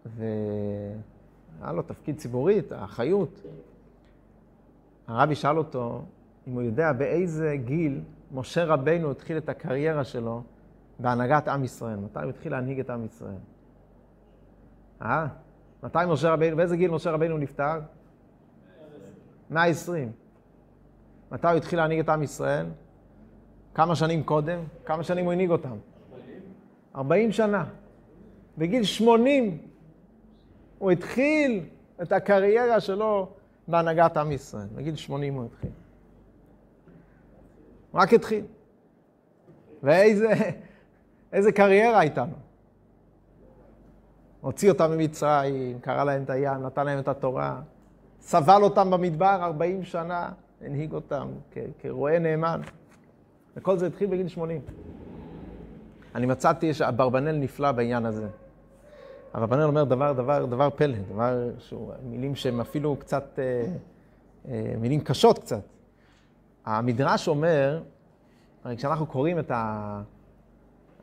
והיה 0.07 1.73
לו 1.73 1.83
תפקיד 1.83 2.19
ציבורי, 2.19 2.63
האחריות. 2.71 3.41
הרבי 5.07 5.35
שאל 5.35 5.59
אותו 5.59 6.03
אם 6.49 6.53
הוא 6.53 6.63
יודע 6.63 6.93
באיזה 6.93 7.57
גיל 7.65 8.01
משה 8.35 8.65
רבנו 8.65 9.11
התחיל 9.11 9.37
את 9.37 9.49
הקריירה 9.49 10.05
שלו 10.05 10.43
בהנהגת 10.99 11.49
עם 11.49 11.65
ישראל, 11.65 11.97
מתי 11.97 12.19
הוא 12.19 12.31
התחיל 12.31 12.53
להנהיג 12.53 12.81
את 12.81 12.91
עם 12.91 13.05
ישראל. 13.05 13.39
אה? 15.03 15.27
מתי 15.83 15.99
משה 16.09 16.33
רבנו, 16.33 16.57
באיזה 16.57 16.77
גיל 16.77 16.91
משה 16.91 17.11
רבנו 17.11 17.39
נפטר? 17.39 17.81
120. 19.51 20.13
מתי 21.33 21.47
הוא 21.47 21.57
התחיל 21.57 21.79
להנהיג 21.79 21.99
את 21.99 22.09
עם 22.09 22.23
ישראל? 22.23 22.67
כמה 23.75 23.97
שנים 23.97 24.23
קודם? 24.23 24.59
כמה 24.85 25.03
שנים 25.03 25.25
הוא 25.25 25.33
הנהיג 25.33 25.51
אותם? 25.51 25.77
40 26.97 27.33
שנה. 27.33 27.65
בגיל 28.59 28.85
80 28.85 29.59
הוא 30.79 30.91
התחיל 30.91 31.61
את 32.03 32.13
הקריירה 32.13 32.81
שלו 32.81 33.29
בהנהגת 33.69 34.17
עם 34.17 34.33
ישראל. 34.33 34.67
בגיל 34.75 34.97
80 34.97 35.35
הוא 35.35 35.45
התחיל. 35.45 35.71
רק 37.95 38.15
התחיל. 38.15 38.45
ואיזה 39.83 40.33
איזה 41.33 41.53
קריירה 41.53 41.99
הייתה 41.99 42.25
לו. 42.25 42.37
הוציא 44.41 44.71
אותם 44.71 44.91
ממצרים, 44.91 45.79
קרא 45.81 46.05
להם 46.05 46.23
את 46.23 46.31
הים, 46.31 46.63
נתן 46.63 46.87
להם 46.87 46.99
את 46.99 47.09
התורה, 47.09 47.61
סבל 48.21 48.63
אותם 48.63 48.91
במדבר 48.91 49.39
40 49.43 49.85
שנה, 49.85 50.29
הנהיג 50.61 50.93
אותם 50.93 51.29
כרועה 51.79 52.19
נאמן. 52.19 52.61
וכל 53.57 53.79
זה 53.79 53.87
התחיל 53.87 54.07
בגיל 54.11 54.29
80. 54.29 54.61
אני 56.15 56.27
מצאתי 56.27 56.75
שאברבנאל 56.75 57.37
נפלא 57.37 57.73
בעניין 57.73 58.07
הזה. 58.07 58.29
אברבנאל 59.35 59.65
אומר 59.65 59.85
דבר, 59.85 60.13
דבר, 60.13 60.45
דבר 60.45 60.71
פלא, 60.71 60.97
דבר 61.13 61.51
שהוא, 61.59 61.93
מילים 62.03 62.35
שהן 62.35 62.61
אפילו 62.61 62.97
קצת, 62.97 63.39
אה, 63.39 63.67
אה, 64.49 64.75
מילים 64.81 65.01
קשות 65.01 65.39
קצת. 65.39 65.74
המדרש 66.65 67.29
אומר, 67.29 67.83
הרי 68.65 68.77
כשאנחנו 68.77 69.07
קוראים 69.07 69.39
את. 69.39 69.51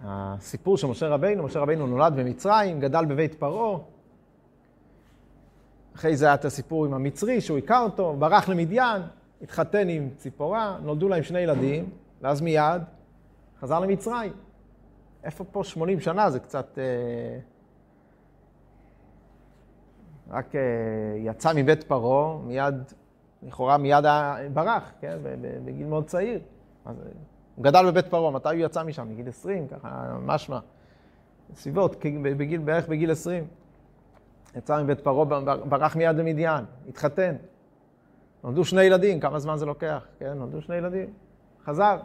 הסיפור 0.04 0.78
של 0.78 0.88
משה 0.88 1.08
רבינו, 1.08 1.44
משה 1.44 1.60
רבינו 1.60 1.88
נולד 1.88 2.14
במצרים, 2.16 2.80
גדל 2.80 3.06
בבית 3.06 3.36
פרעה. 3.36 3.80
אחרי 5.96 6.16
זה 6.16 6.26
היה 6.26 6.34
את 6.34 6.46
הסיפור 6.46 6.86
עם 6.86 6.94
המצרי, 6.94 7.42
שהוא 7.42 7.58
הכר 7.58 7.80
אותו, 7.80 8.16
ברח 8.20 8.50
למדיין, 8.50 9.02
התחתן 9.42 9.90
עם 9.90 10.10
ציפורה, 10.18 10.78
נולדו 10.84 11.10
להם 11.10 11.24
שני 11.24 11.40
ילדים, 11.40 11.90
ואז 12.22 12.42
מיד 12.42 12.82
חזר 13.60 13.80
למצרים. 13.80 14.34
איפה 15.24 15.44
פה 15.44 15.64
80 15.64 16.00
שנה? 16.00 16.30
זה 16.30 16.40
קצת... 16.40 16.78
אה, 16.78 17.40
רק 20.30 20.56
אה, 20.56 20.62
יצא 21.18 21.52
מבית 21.56 21.84
פרעה, 21.84 22.38
מיד, 22.38 22.76
לכאורה 23.44 23.78
מיד 23.78 24.06
ברח, 24.54 24.92
כן? 25.00 25.18
בגיל 25.66 25.88
מאוד 25.88 26.06
צעיר. 26.06 26.40
אז 26.86 26.96
הוא 27.56 27.66
גדל 27.66 27.92
בבית 27.92 28.08
פרעה, 28.08 28.32
מתי 28.32 28.50
הוא 28.50 28.66
יצא 28.66 28.84
משם? 28.84 29.10
בגיל 29.10 29.30
20, 29.30 29.68
ככה 29.68 30.18
משמע. 30.22 30.60
סביבות, 31.56 31.96
בגיל, 32.38 32.60
בערך 32.60 32.88
בגיל 32.88 33.12
20. 33.12 33.48
יצא 34.56 34.84
מבית 34.84 35.00
פרעה, 35.00 35.26
ברח 35.66 35.96
מיד 35.96 36.16
למדיין, 36.16 36.66
התחתן. 36.90 37.36
נולדו 38.44 38.66
שני 38.66 38.84
ילדים, 38.84 39.20
כמה 39.20 39.40
זמן 39.40 39.58
זה 39.58 39.66
לוקח? 39.66 40.06
כן, 40.20 40.34
נולדו 40.34 40.62
שני 40.62 40.76
ילדים. 40.76 41.14
חזר. 41.66 42.00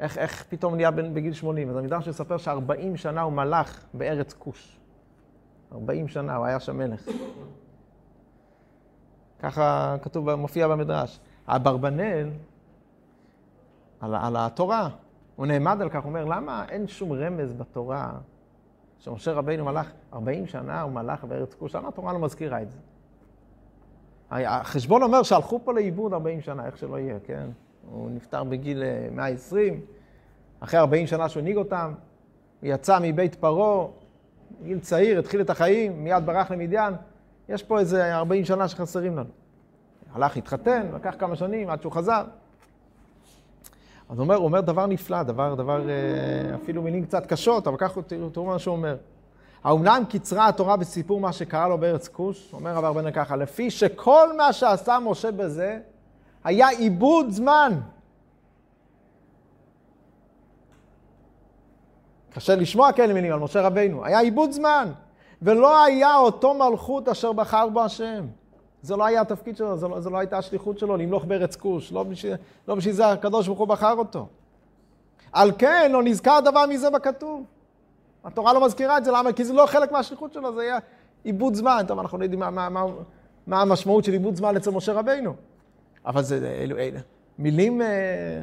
איך, 0.00 0.18
איך 0.18 0.44
פתאום 0.48 0.74
נהיה 0.74 0.90
בגיל 0.90 1.32
80? 1.32 1.70
אז 1.70 1.76
המדרש 1.76 2.08
מספר 2.08 2.36
ש-40 2.36 2.96
שנה 2.96 3.22
הוא 3.22 3.32
מלך 3.32 3.84
בארץ 3.94 4.32
כוש. 4.32 4.80
40 5.72 6.08
שנה, 6.08 6.36
הוא 6.36 6.46
היה 6.46 6.60
שם 6.60 6.78
מלך. 6.78 7.08
ככה 9.42 9.96
כתוב, 10.02 10.34
מופיע 10.34 10.68
במדרש. 10.68 11.20
אברבנאל, 11.46 12.30
על, 14.00 14.14
על 14.14 14.36
התורה. 14.38 14.88
הוא 15.36 15.46
נעמד 15.46 15.80
על 15.80 15.88
כך, 15.88 16.02
הוא 16.02 16.08
אומר, 16.08 16.24
למה 16.24 16.64
אין 16.68 16.86
שום 16.86 17.12
רמז 17.12 17.52
בתורה 17.52 18.12
שמשה 18.98 19.32
רבינו 19.32 19.64
מלך 19.64 19.90
40 20.12 20.46
שנה, 20.46 20.82
הוא 20.82 20.92
מלך 20.92 21.24
בארץ 21.24 21.54
כוש, 21.54 21.74
למה 21.74 21.88
התורה 21.88 22.12
לא 22.12 22.18
מזכירה 22.18 22.62
את 22.62 22.70
זה? 22.70 22.78
החשבון 24.30 25.02
אומר 25.02 25.22
שהלכו 25.22 25.60
פה 25.64 25.72
לאיבוד 25.72 26.12
40 26.12 26.40
שנה, 26.40 26.66
איך 26.66 26.78
שלא 26.78 26.98
יהיה, 26.98 27.18
כן? 27.24 27.46
הוא 27.90 28.10
נפטר 28.10 28.44
בגיל 28.44 28.82
120, 29.12 29.74
אה, 29.74 29.78
אחרי 30.60 30.80
40 30.80 31.06
שנה 31.06 31.28
שהוא 31.28 31.40
הנהיג 31.40 31.56
אותם, 31.56 31.94
הוא 32.60 32.68
יצא 32.68 32.98
מבית 33.02 33.34
פרעה, 33.34 33.86
גיל 34.62 34.78
צעיר, 34.78 35.18
התחיל 35.18 35.40
את 35.40 35.50
החיים, 35.50 36.04
מיד 36.04 36.26
ברח 36.26 36.50
למדיין. 36.50 36.94
יש 37.48 37.62
פה 37.62 37.78
איזה 37.78 38.16
40 38.16 38.44
שנה 38.44 38.68
שחסרים 38.68 39.16
לנו. 39.16 39.30
הלך, 40.14 40.36
התחתן, 40.36 40.86
לקח 40.94 41.14
כמה 41.18 41.36
שנים 41.36 41.70
עד 41.70 41.82
שהוא 41.82 41.92
חזר. 41.92 42.24
אז 44.08 44.18
הוא 44.18 44.24
אומר, 44.24 44.34
הוא 44.34 44.44
אומר 44.44 44.60
דבר 44.60 44.86
נפלא, 44.86 45.22
דבר, 45.22 45.54
דבר, 45.54 45.90
אה, 45.90 46.54
אפילו 46.54 46.82
מילים 46.82 47.04
קצת 47.04 47.26
קשות, 47.26 47.66
אבל 47.66 47.76
ככה 47.76 48.02
תראו, 48.02 48.30
תראו 48.30 48.44
מה 48.44 48.58
שהוא 48.58 48.76
אומר. 48.76 48.96
האומנם 49.64 50.02
קיצרה 50.08 50.48
התורה 50.48 50.76
בסיפור 50.76 51.20
מה 51.20 51.32
שקרה 51.32 51.68
לו 51.68 51.78
בארץ 51.78 52.08
כוש? 52.08 52.52
אומר 52.52 52.74
רב 52.74 52.84
ארבנה 52.84 53.12
ככה, 53.12 53.36
לפי 53.36 53.70
שכל 53.70 54.36
מה 54.36 54.52
שעשה 54.52 54.98
משה 54.98 55.32
בזה 55.32 55.78
היה 56.44 56.68
עיבוד 56.68 57.30
זמן. 57.30 57.80
קשה 62.30 62.56
לשמוע 62.56 62.92
כאלה 62.92 63.14
מילים 63.14 63.32
על 63.32 63.38
משה 63.38 63.62
רבינו, 63.62 64.04
היה 64.04 64.20
עיבוד 64.20 64.52
זמן, 64.52 64.92
ולא 65.42 65.84
היה 65.84 66.16
אותו 66.16 66.54
מלכות 66.54 67.08
אשר 67.08 67.32
בחר 67.32 67.68
בו 67.68 67.82
השם. 67.82 68.26
זה 68.82 68.96
לא 68.96 69.04
היה 69.04 69.20
התפקיד 69.20 69.56
שלו, 69.56 69.76
זו 69.76 69.88
לא, 69.88 70.00
זו 70.00 70.10
לא 70.10 70.18
הייתה 70.18 70.38
השליחות 70.38 70.78
שלו 70.78 70.96
למלוך 70.96 71.24
בארץ 71.24 71.56
כוש, 71.56 71.92
לא 71.92 72.02
בשביל, 72.02 72.34
לא 72.68 72.74
בשביל 72.74 72.94
זה 72.94 73.06
הקדוש 73.06 73.46
ברוך 73.46 73.58
הוא 73.58 73.68
בחר 73.68 73.92
אותו. 73.92 74.26
על 75.32 75.52
כן 75.58 75.92
לא 75.92 76.02
נזכר 76.02 76.40
דבר 76.44 76.66
מזה 76.66 76.90
בכתוב. 76.90 77.44
התורה 78.24 78.52
לא 78.52 78.66
מזכירה 78.66 78.98
את 78.98 79.04
זה, 79.04 79.10
למה? 79.10 79.32
כי 79.32 79.44
זה 79.44 79.52
לא 79.52 79.66
חלק 79.66 79.92
מהשליחות 79.92 80.32
שלו, 80.32 80.54
זה 80.54 80.60
היה 80.60 80.78
עיבוד 81.24 81.54
זמן. 81.54 81.84
טוב, 81.88 81.98
אנחנו 81.98 82.18
לא 82.18 82.22
יודעים 82.24 82.40
מה, 82.40 82.50
מה, 82.50 82.68
מה, 82.68 82.84
מה 83.46 83.62
המשמעות 83.62 84.04
של 84.04 84.12
עיבוד 84.12 84.36
זמן 84.36 84.56
אצל 84.56 84.70
משה 84.70 84.92
רבינו. 84.92 85.34
אבל 86.06 86.22
זה 86.22 86.58
אלו, 86.62 86.78
אלו, 86.78 86.98
מילים... 87.38 87.82
אה, 87.82 88.42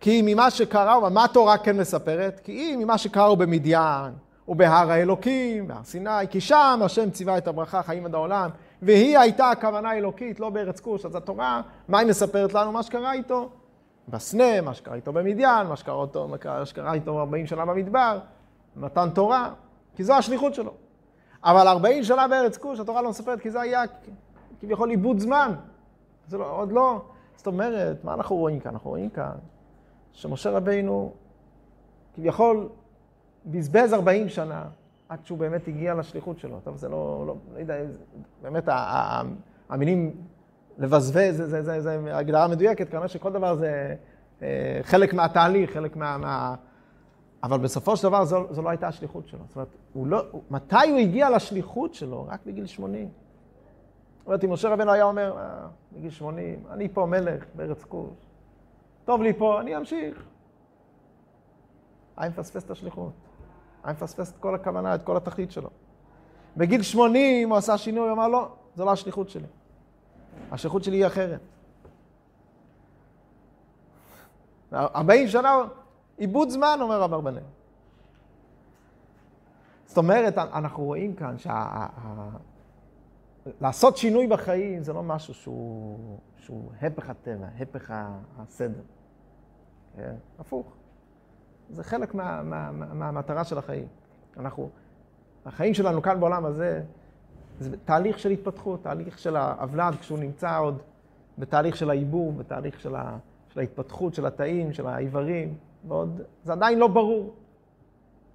כי 0.00 0.22
ממה 0.24 0.50
שקרה, 0.50 1.10
מה 1.10 1.24
התורה 1.24 1.58
כן 1.58 1.76
מספרת? 1.76 2.40
כי 2.44 2.52
אם 2.52 2.78
ממה 2.78 2.98
שקרה 2.98 3.34
במדיין, 3.34 4.12
ובהר 4.50 4.90
האלוקים, 4.90 5.68
בהר 5.68 5.84
סיני, 5.84 6.28
כי 6.30 6.40
שם 6.40 6.80
השם 6.84 7.10
ציווה 7.10 7.38
את 7.38 7.48
הברכה 7.48 7.82
חיים 7.82 8.06
עד 8.06 8.14
העולם, 8.14 8.50
והיא 8.82 9.18
הייתה 9.18 9.50
הכוונה 9.50 9.90
האלוקית, 9.90 10.40
לא 10.40 10.50
בארץ 10.50 10.80
כוש. 10.80 11.04
אז 11.04 11.14
התורה, 11.14 11.62
מה 11.88 11.98
היא 11.98 12.08
מספרת 12.08 12.54
לנו? 12.54 12.72
מה 12.72 12.82
שקרה 12.82 13.12
איתו 13.12 13.48
בסנה, 14.08 14.60
מה 14.60 14.74
שקרה 14.74 14.94
איתו 14.94 15.12
במדיין, 15.12 15.66
מה 15.66 15.76
שקרה, 15.76 15.94
אותו, 15.94 16.28
מה 16.28 16.64
שקרה 16.64 16.92
איתו 16.92 17.20
40 17.20 17.46
שנה 17.46 17.64
במדבר, 17.64 18.18
מתן 18.76 19.10
תורה, 19.10 19.50
כי 19.96 20.04
זו 20.04 20.14
השליחות 20.14 20.54
שלו. 20.54 20.72
אבל 21.44 21.68
40 21.68 22.04
שנה 22.04 22.28
בארץ 22.28 22.56
כוש, 22.56 22.80
התורה 22.80 23.02
לא 23.02 23.10
מספרת, 23.10 23.40
כי 23.40 23.50
זה 23.50 23.60
היה 23.60 23.82
כביכול 24.60 24.90
עיבוד 24.90 25.18
זמן. 25.18 25.54
זה 26.28 26.38
לא, 26.38 26.56
עוד 26.56 26.72
לא. 26.72 27.02
זאת 27.36 27.46
אומרת, 27.46 28.04
מה 28.04 28.14
אנחנו 28.14 28.36
רואים 28.36 28.60
כאן? 28.60 28.72
אנחנו 28.72 28.90
רואים 28.90 29.10
כאן 29.10 29.32
שמשה 30.12 30.50
רבינו 30.50 31.12
כביכול 32.14 32.68
בזבז 33.46 33.92
40 33.94 34.28
שנה 34.28 34.64
עד 35.08 35.18
שהוא 35.24 35.38
באמת 35.38 35.68
הגיע 35.68 35.94
לשליחות 35.94 36.38
שלו. 36.38 36.60
טוב, 36.64 36.76
זה 36.76 36.88
לא, 36.88 37.24
לא, 37.26 37.34
לא 37.54 37.58
יודע, 37.58 37.76
באמת 38.42 38.68
המילים 39.68 40.12
לבזבז, 40.78 41.36
זה, 41.36 41.46
זה, 41.46 41.62
זה, 41.62 41.80
זה 41.80 42.16
הגדרה 42.16 42.48
מדויקת, 42.48 42.88
כנראה 42.88 43.08
שכל 43.08 43.32
דבר 43.32 43.54
זה 43.54 43.94
אה, 44.42 44.80
חלק 44.82 45.14
מהתהליך, 45.14 45.70
חלק 45.70 45.96
מה... 45.96 46.18
מה... 46.18 46.54
אבל 47.42 47.58
בסופו 47.58 47.96
של 47.96 48.02
דבר 48.02 48.24
זו, 48.24 48.46
זו 48.50 48.62
לא 48.62 48.68
הייתה 48.68 48.88
השליחות 48.88 49.28
שלו. 49.28 49.40
זאת 49.48 49.56
אומרת, 49.56 49.68
הוא 49.92 50.06
לא, 50.06 50.24
מתי 50.50 50.90
הוא 50.90 50.98
הגיע 50.98 51.30
לשליחות 51.30 51.94
שלו? 51.94 52.26
רק 52.28 52.40
בגיל 52.46 52.66
80. 52.66 53.08
זאת 54.18 54.26
אומרת, 54.26 54.44
אם 54.44 54.52
משה 54.52 54.68
רבנו 54.68 54.92
היה 54.92 55.04
אומר, 55.04 55.38
אה, 55.38 55.66
בגיל 55.92 56.10
80, 56.10 56.64
אני 56.70 56.88
פה 56.88 57.06
מלך 57.06 57.44
בארץ 57.54 57.84
כוש. 57.84 58.10
טוב 59.04 59.22
לי 59.22 59.32
פה, 59.32 59.60
אני 59.60 59.76
אמשיך. 59.76 60.24
אני 62.18 62.28
מפספס 62.28 62.64
את 62.64 62.70
השליחות. 62.70 63.12
אני 63.84 63.92
מפספס 63.92 64.30
את 64.30 64.36
כל 64.36 64.54
הכוונה, 64.54 64.94
את 64.94 65.02
כל 65.02 65.16
התכלית 65.16 65.50
שלו. 65.50 65.70
בגיל 66.56 66.82
80 66.82 67.50
הוא 67.50 67.58
עשה 67.58 67.78
שינוי, 67.78 68.08
הוא 68.08 68.12
אמר, 68.12 68.28
לא, 68.28 68.48
זו 68.76 68.84
לא 68.84 68.92
השליחות 68.92 69.28
שלי. 69.28 69.46
השליחות 70.52 70.84
שלי 70.84 70.96
היא 70.96 71.06
אחרת. 71.06 71.40
40 74.72 75.28
שנה, 75.28 75.56
עיבוד 76.16 76.50
זמן, 76.50 76.78
אומר 76.80 77.00
רב 77.00 77.12
אברבנאל. 77.12 77.42
זאת 79.86 79.98
אומרת, 79.98 80.38
אנחנו 80.38 80.84
רואים 80.84 81.14
כאן 81.14 81.38
שה... 81.38 81.86
שינוי 83.96 84.26
בחיים 84.26 84.82
זה 84.82 84.92
לא 84.92 85.02
משהו 85.02 85.34
שהוא, 85.34 86.18
שהוא 86.36 86.72
הפך 86.82 87.10
הטבע, 87.10 87.46
הפך 87.58 87.92
הסדר. 88.38 88.82
כן? 89.96 90.14
הפוך. 90.38 90.66
זה 91.70 91.84
חלק 91.84 92.14
מה, 92.14 92.42
מה, 92.42 92.70
מה, 92.72 92.94
מהמטרה 92.94 93.44
של 93.44 93.58
החיים. 93.58 93.86
אנחנו, 94.36 94.70
החיים 95.46 95.74
שלנו 95.74 96.02
כאן 96.02 96.20
בעולם 96.20 96.44
הזה, 96.44 96.82
זה 97.58 97.76
תהליך 97.84 98.18
של 98.18 98.30
התפתחות, 98.30 98.82
תהליך 98.82 99.18
של 99.18 99.36
הוולד 99.36 99.94
כשהוא 100.00 100.18
נמצא 100.18 100.58
עוד 100.58 100.82
בתהליך 101.38 101.76
של 101.76 101.90
העיבור, 101.90 102.32
בתהליך 102.32 102.80
של, 102.80 102.94
ה, 102.94 103.18
של 103.48 103.60
ההתפתחות 103.60 104.14
של 104.14 104.26
התאים, 104.26 104.72
של 104.72 104.86
האיברים, 104.86 105.54
ועוד, 105.88 106.20
זה 106.44 106.52
עדיין 106.52 106.78
לא 106.78 106.88
ברור. 106.88 107.34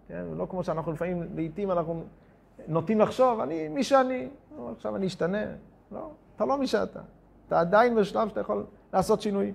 כן? 0.08 0.26
לא 0.38 0.48
כמו 0.50 0.64
שאנחנו 0.64 0.92
לפעמים, 0.92 1.24
לעיתים 1.36 1.72
אנחנו 1.72 2.04
נוטים 2.68 3.00
לחשוב, 3.00 3.40
אני 3.40 3.68
מי 3.68 3.84
שאני, 3.84 4.30
עכשיו 4.76 4.96
אני 4.96 5.08
אשתנה. 5.08 5.46
לא, 5.92 6.10
אתה 6.36 6.46
לא 6.46 6.58
מי 6.58 6.68
שאתה. 6.68 7.00
אתה 7.48 7.60
עדיין 7.60 7.96
בשלב 7.96 8.30
שאתה 8.30 8.40
יכול 8.40 8.66
לעשות 8.94 9.22
שינויים. 9.22 9.54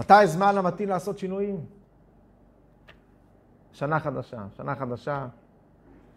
מתי 0.00 0.14
הזמן 0.14 0.58
המתאים 0.58 0.88
לעשות 0.88 1.18
שינויים? 1.18 1.60
שנה 3.72 4.00
חדשה. 4.00 4.38
שנה 4.56 4.74
חדשה, 4.74 5.26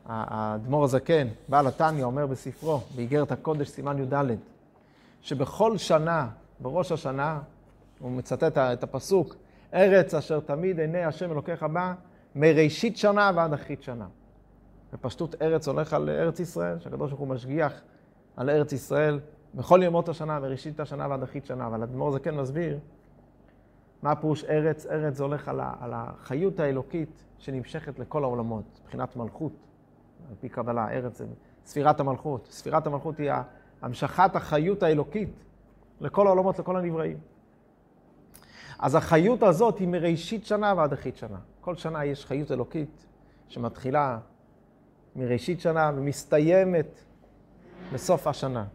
האדמו"ר 0.06 0.84
הזקן, 0.84 1.28
בעל 1.50 1.67
התניא, 1.67 2.04
אומר 2.04 2.28
בספרו, 2.28 2.82
באיגרת 2.96 3.32
הקודש, 3.32 3.69
סימן 3.69 4.00
י"ד, 4.00 4.38
שבכל 5.22 5.78
שנה, 5.78 6.30
בראש 6.60 6.91
השנה, 6.91 7.39
הוא 8.00 8.12
מצטט 8.12 8.58
את 8.58 8.84
הפסוק, 8.84 9.36
ארץ 9.74 10.13
אשר 10.13 10.39
תמיד 10.39 10.80
עיני 10.80 11.04
השם 11.04 11.32
אלוקיך 11.32 11.63
בה, 11.63 11.93
מראשית 12.36 12.98
שנה 12.98 13.32
ועד 13.36 13.54
אחרית 13.54 13.84
שנה. 13.84 14.06
בפשטות 14.93 15.36
ארץ 15.41 15.67
הולך 15.67 15.93
על 15.93 16.10
ארץ 16.10 16.39
ישראל, 16.39 16.80
שהקדוש 16.80 17.10
ברוך 17.10 17.19
הוא 17.19 17.28
משגיח 17.28 17.82
על 18.38 18.50
ארץ 18.50 18.74
ישראל 18.74 19.19
בכל 19.56 19.80
ימות 19.84 20.10
השנה, 20.10 20.39
מראשית 20.39 20.80
השנה 20.80 21.08
ועד 21.10 21.24
אחרית 21.24 21.46
שנה. 21.46 21.67
אבל 21.67 21.84
אדמו"ר 21.84 22.12
זקן 22.12 22.36
מסביר 22.36 22.80
מה 24.04 24.12
הפירוש 24.12 24.44
ארץ? 24.44 24.86
ארץ 24.86 25.18
זה 25.18 25.24
הולך 25.24 25.48
על, 25.48 25.60
ה, 25.60 25.74
על 25.80 25.92
החיות 25.94 26.60
האלוקית 26.60 27.24
שנמשכת 27.38 28.00
לכל 28.00 28.24
העולמות, 28.24 28.80
מבחינת 28.84 29.16
מלכות. 29.16 29.52
על 30.30 30.36
פי 30.39 30.50
קבלה, 30.50 30.89
ארץ 30.92 31.18
זה 31.18 31.26
ספירת 31.66 32.00
המלכות. 32.00 32.48
ספירת 32.52 32.88
המלכות 32.88 33.18
היא 33.18 33.32
המשכת 33.82 34.36
החיות 34.36 34.84
האלוקית 34.84 35.44
לכל 36.02 36.28
העולמות, 36.28 36.60
לכל 36.60 36.78
הנבראים. 36.78 37.18
אז 38.80 38.96
החיות 38.96 39.44
הזאת 39.44 39.80
היא 39.80 39.88
מראשית 39.88 40.46
שנה 40.46 40.74
ועד 40.78 40.94
אחרית 40.94 41.18
שנה. 41.18 41.38
כל 41.62 41.76
שנה 41.76 42.06
יש 42.06 42.26
חיות 42.26 42.52
אלוקית 42.52 43.06
שמתחילה 43.48 44.20
מראשית 45.16 45.60
שנה 45.60 45.92
ומסתיימת 45.96 47.00
בסוף 47.94 48.28
השנה. 48.28 48.66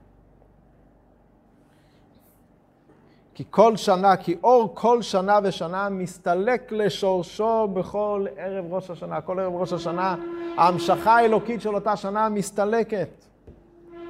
כי 3.38 3.44
כל 3.50 3.76
שנה, 3.76 4.16
כי 4.16 4.36
אור 4.42 4.70
כל 4.74 5.02
שנה 5.02 5.38
ושנה 5.42 5.88
מסתלק 5.88 6.72
לשורשו 6.72 7.68
בכל 7.68 8.26
ערב 8.36 8.72
ראש 8.74 8.90
השנה. 8.90 9.20
כל 9.20 9.40
ערב 9.40 9.54
ראש 9.54 9.72
השנה, 9.72 10.16
ההמשכה 10.56 11.16
האלוקית 11.16 11.60
של 11.60 11.74
אותה 11.74 11.96
שנה 11.96 12.28
מסתלקת, 12.28 13.08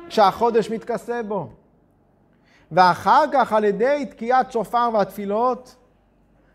כשהחודש 0.08 0.70
מתכסה 0.70 1.22
בו. 1.22 1.48
ואחר 2.72 3.24
כך, 3.32 3.52
על 3.52 3.64
ידי 3.64 4.06
תקיעת 4.10 4.52
שופר 4.52 4.90
והתפילות, 4.94 5.76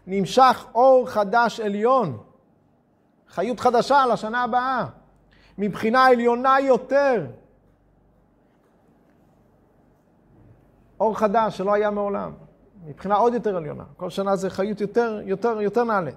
נמשך 0.07 0.65
אור 0.75 1.09
חדש 1.09 1.59
עליון, 1.59 2.17
חיות 3.29 3.59
חדשה 3.59 4.05
לשנה 4.05 4.43
הבאה, 4.43 4.85
מבחינה 5.57 6.05
עליונה 6.05 6.59
יותר. 6.59 7.25
אור 10.99 11.17
חדש 11.17 11.57
שלא 11.57 11.73
היה 11.73 11.89
מעולם. 11.91 12.42
מבחינה 12.87 13.15
עוד 13.15 13.33
יותר 13.33 13.57
עליונה. 13.57 13.83
כל 13.97 14.09
שנה 14.09 14.35
זה 14.35 14.49
חיות 14.49 14.81
יותר, 14.81 15.19
יותר, 15.23 15.61
יותר 15.61 15.83
נעלית. 15.83 16.15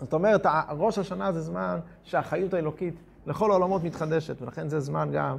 זאת 0.00 0.12
אומרת, 0.12 0.46
ראש 0.70 0.98
השנה 0.98 1.32
זה 1.32 1.40
זמן 1.40 1.78
שהחיות 2.02 2.54
האלוקית 2.54 2.94
לכל 3.26 3.50
העולמות 3.50 3.84
מתחדשת, 3.84 4.42
ולכן 4.42 4.68
זה 4.68 4.80
זמן 4.80 5.10
גם 5.12 5.36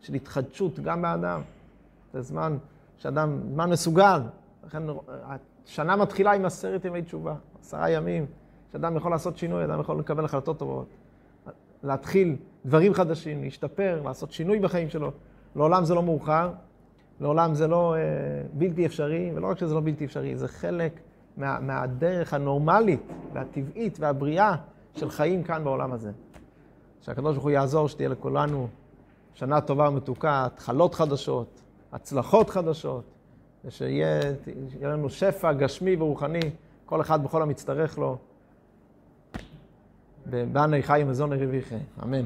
של 0.00 0.14
התחדשות 0.14 0.80
גם 0.80 1.02
באדם. 1.02 1.40
זה 2.12 2.22
זמן 2.22 2.56
שאדם, 2.96 3.40
זמן 3.52 3.70
מסוגל. 3.70 4.20
לכן 4.66 4.82
השנה 5.66 5.96
מתחילה 5.96 6.32
עם 6.32 6.44
עשרת 6.44 6.84
ימי 6.84 7.02
תשובה, 7.02 7.34
עשרה 7.60 7.90
ימים, 7.90 8.26
שאדם 8.72 8.96
יכול 8.96 9.10
לעשות 9.10 9.36
שינוי, 9.36 9.64
אדם 9.64 9.80
יכול 9.80 9.98
לקבל 9.98 10.24
החלטות 10.24 10.58
טובות. 10.58 10.86
להתחיל 11.82 12.36
דברים 12.66 12.94
חדשים, 12.94 13.42
להשתפר, 13.42 14.02
לעשות 14.04 14.32
שינוי 14.32 14.58
בחיים 14.58 14.88
שלו. 14.90 15.10
לעולם 15.56 15.84
זה 15.84 15.94
לא 15.94 16.02
מאוחר, 16.02 16.50
לעולם 17.20 17.54
זה 17.54 17.66
לא 17.66 17.94
אה, 17.94 18.00
בלתי 18.52 18.86
אפשרי, 18.86 19.30
ולא 19.34 19.46
רק 19.46 19.58
שזה 19.58 19.74
לא 19.74 19.80
בלתי 19.80 20.04
אפשרי, 20.04 20.36
זה 20.36 20.48
חלק 20.48 21.00
מה, 21.36 21.60
מהדרך 21.60 22.34
הנורמלית 22.34 23.00
והטבעית 23.32 24.00
והבריאה 24.00 24.54
של 24.94 25.10
חיים 25.10 25.42
כאן 25.42 25.64
בעולם 25.64 25.92
הזה. 25.92 26.10
שהקדוש 27.00 27.32
ברוך 27.32 27.44
הוא 27.44 27.50
יעזור 27.50 27.88
שתהיה 27.88 28.08
לכולנו 28.08 28.68
שנה 29.34 29.60
טובה 29.60 29.88
ומתוקה, 29.88 30.44
התחלות 30.44 30.94
חדשות, 30.94 31.60
הצלחות 31.92 32.50
חדשות, 32.50 33.04
ושיהיה 33.64 34.20
לנו 34.82 35.10
שפע 35.10 35.52
גשמי 35.52 35.96
ורוחני, 35.96 36.50
כל 36.86 37.00
אחד 37.00 37.24
בכל 37.24 37.42
המצטרך 37.42 37.98
לו. 37.98 38.16
באנה 40.26 40.82
חי 40.82 41.00
ומזון 41.04 41.32
הרוויחי, 41.32 41.78
אמן. 42.02 42.24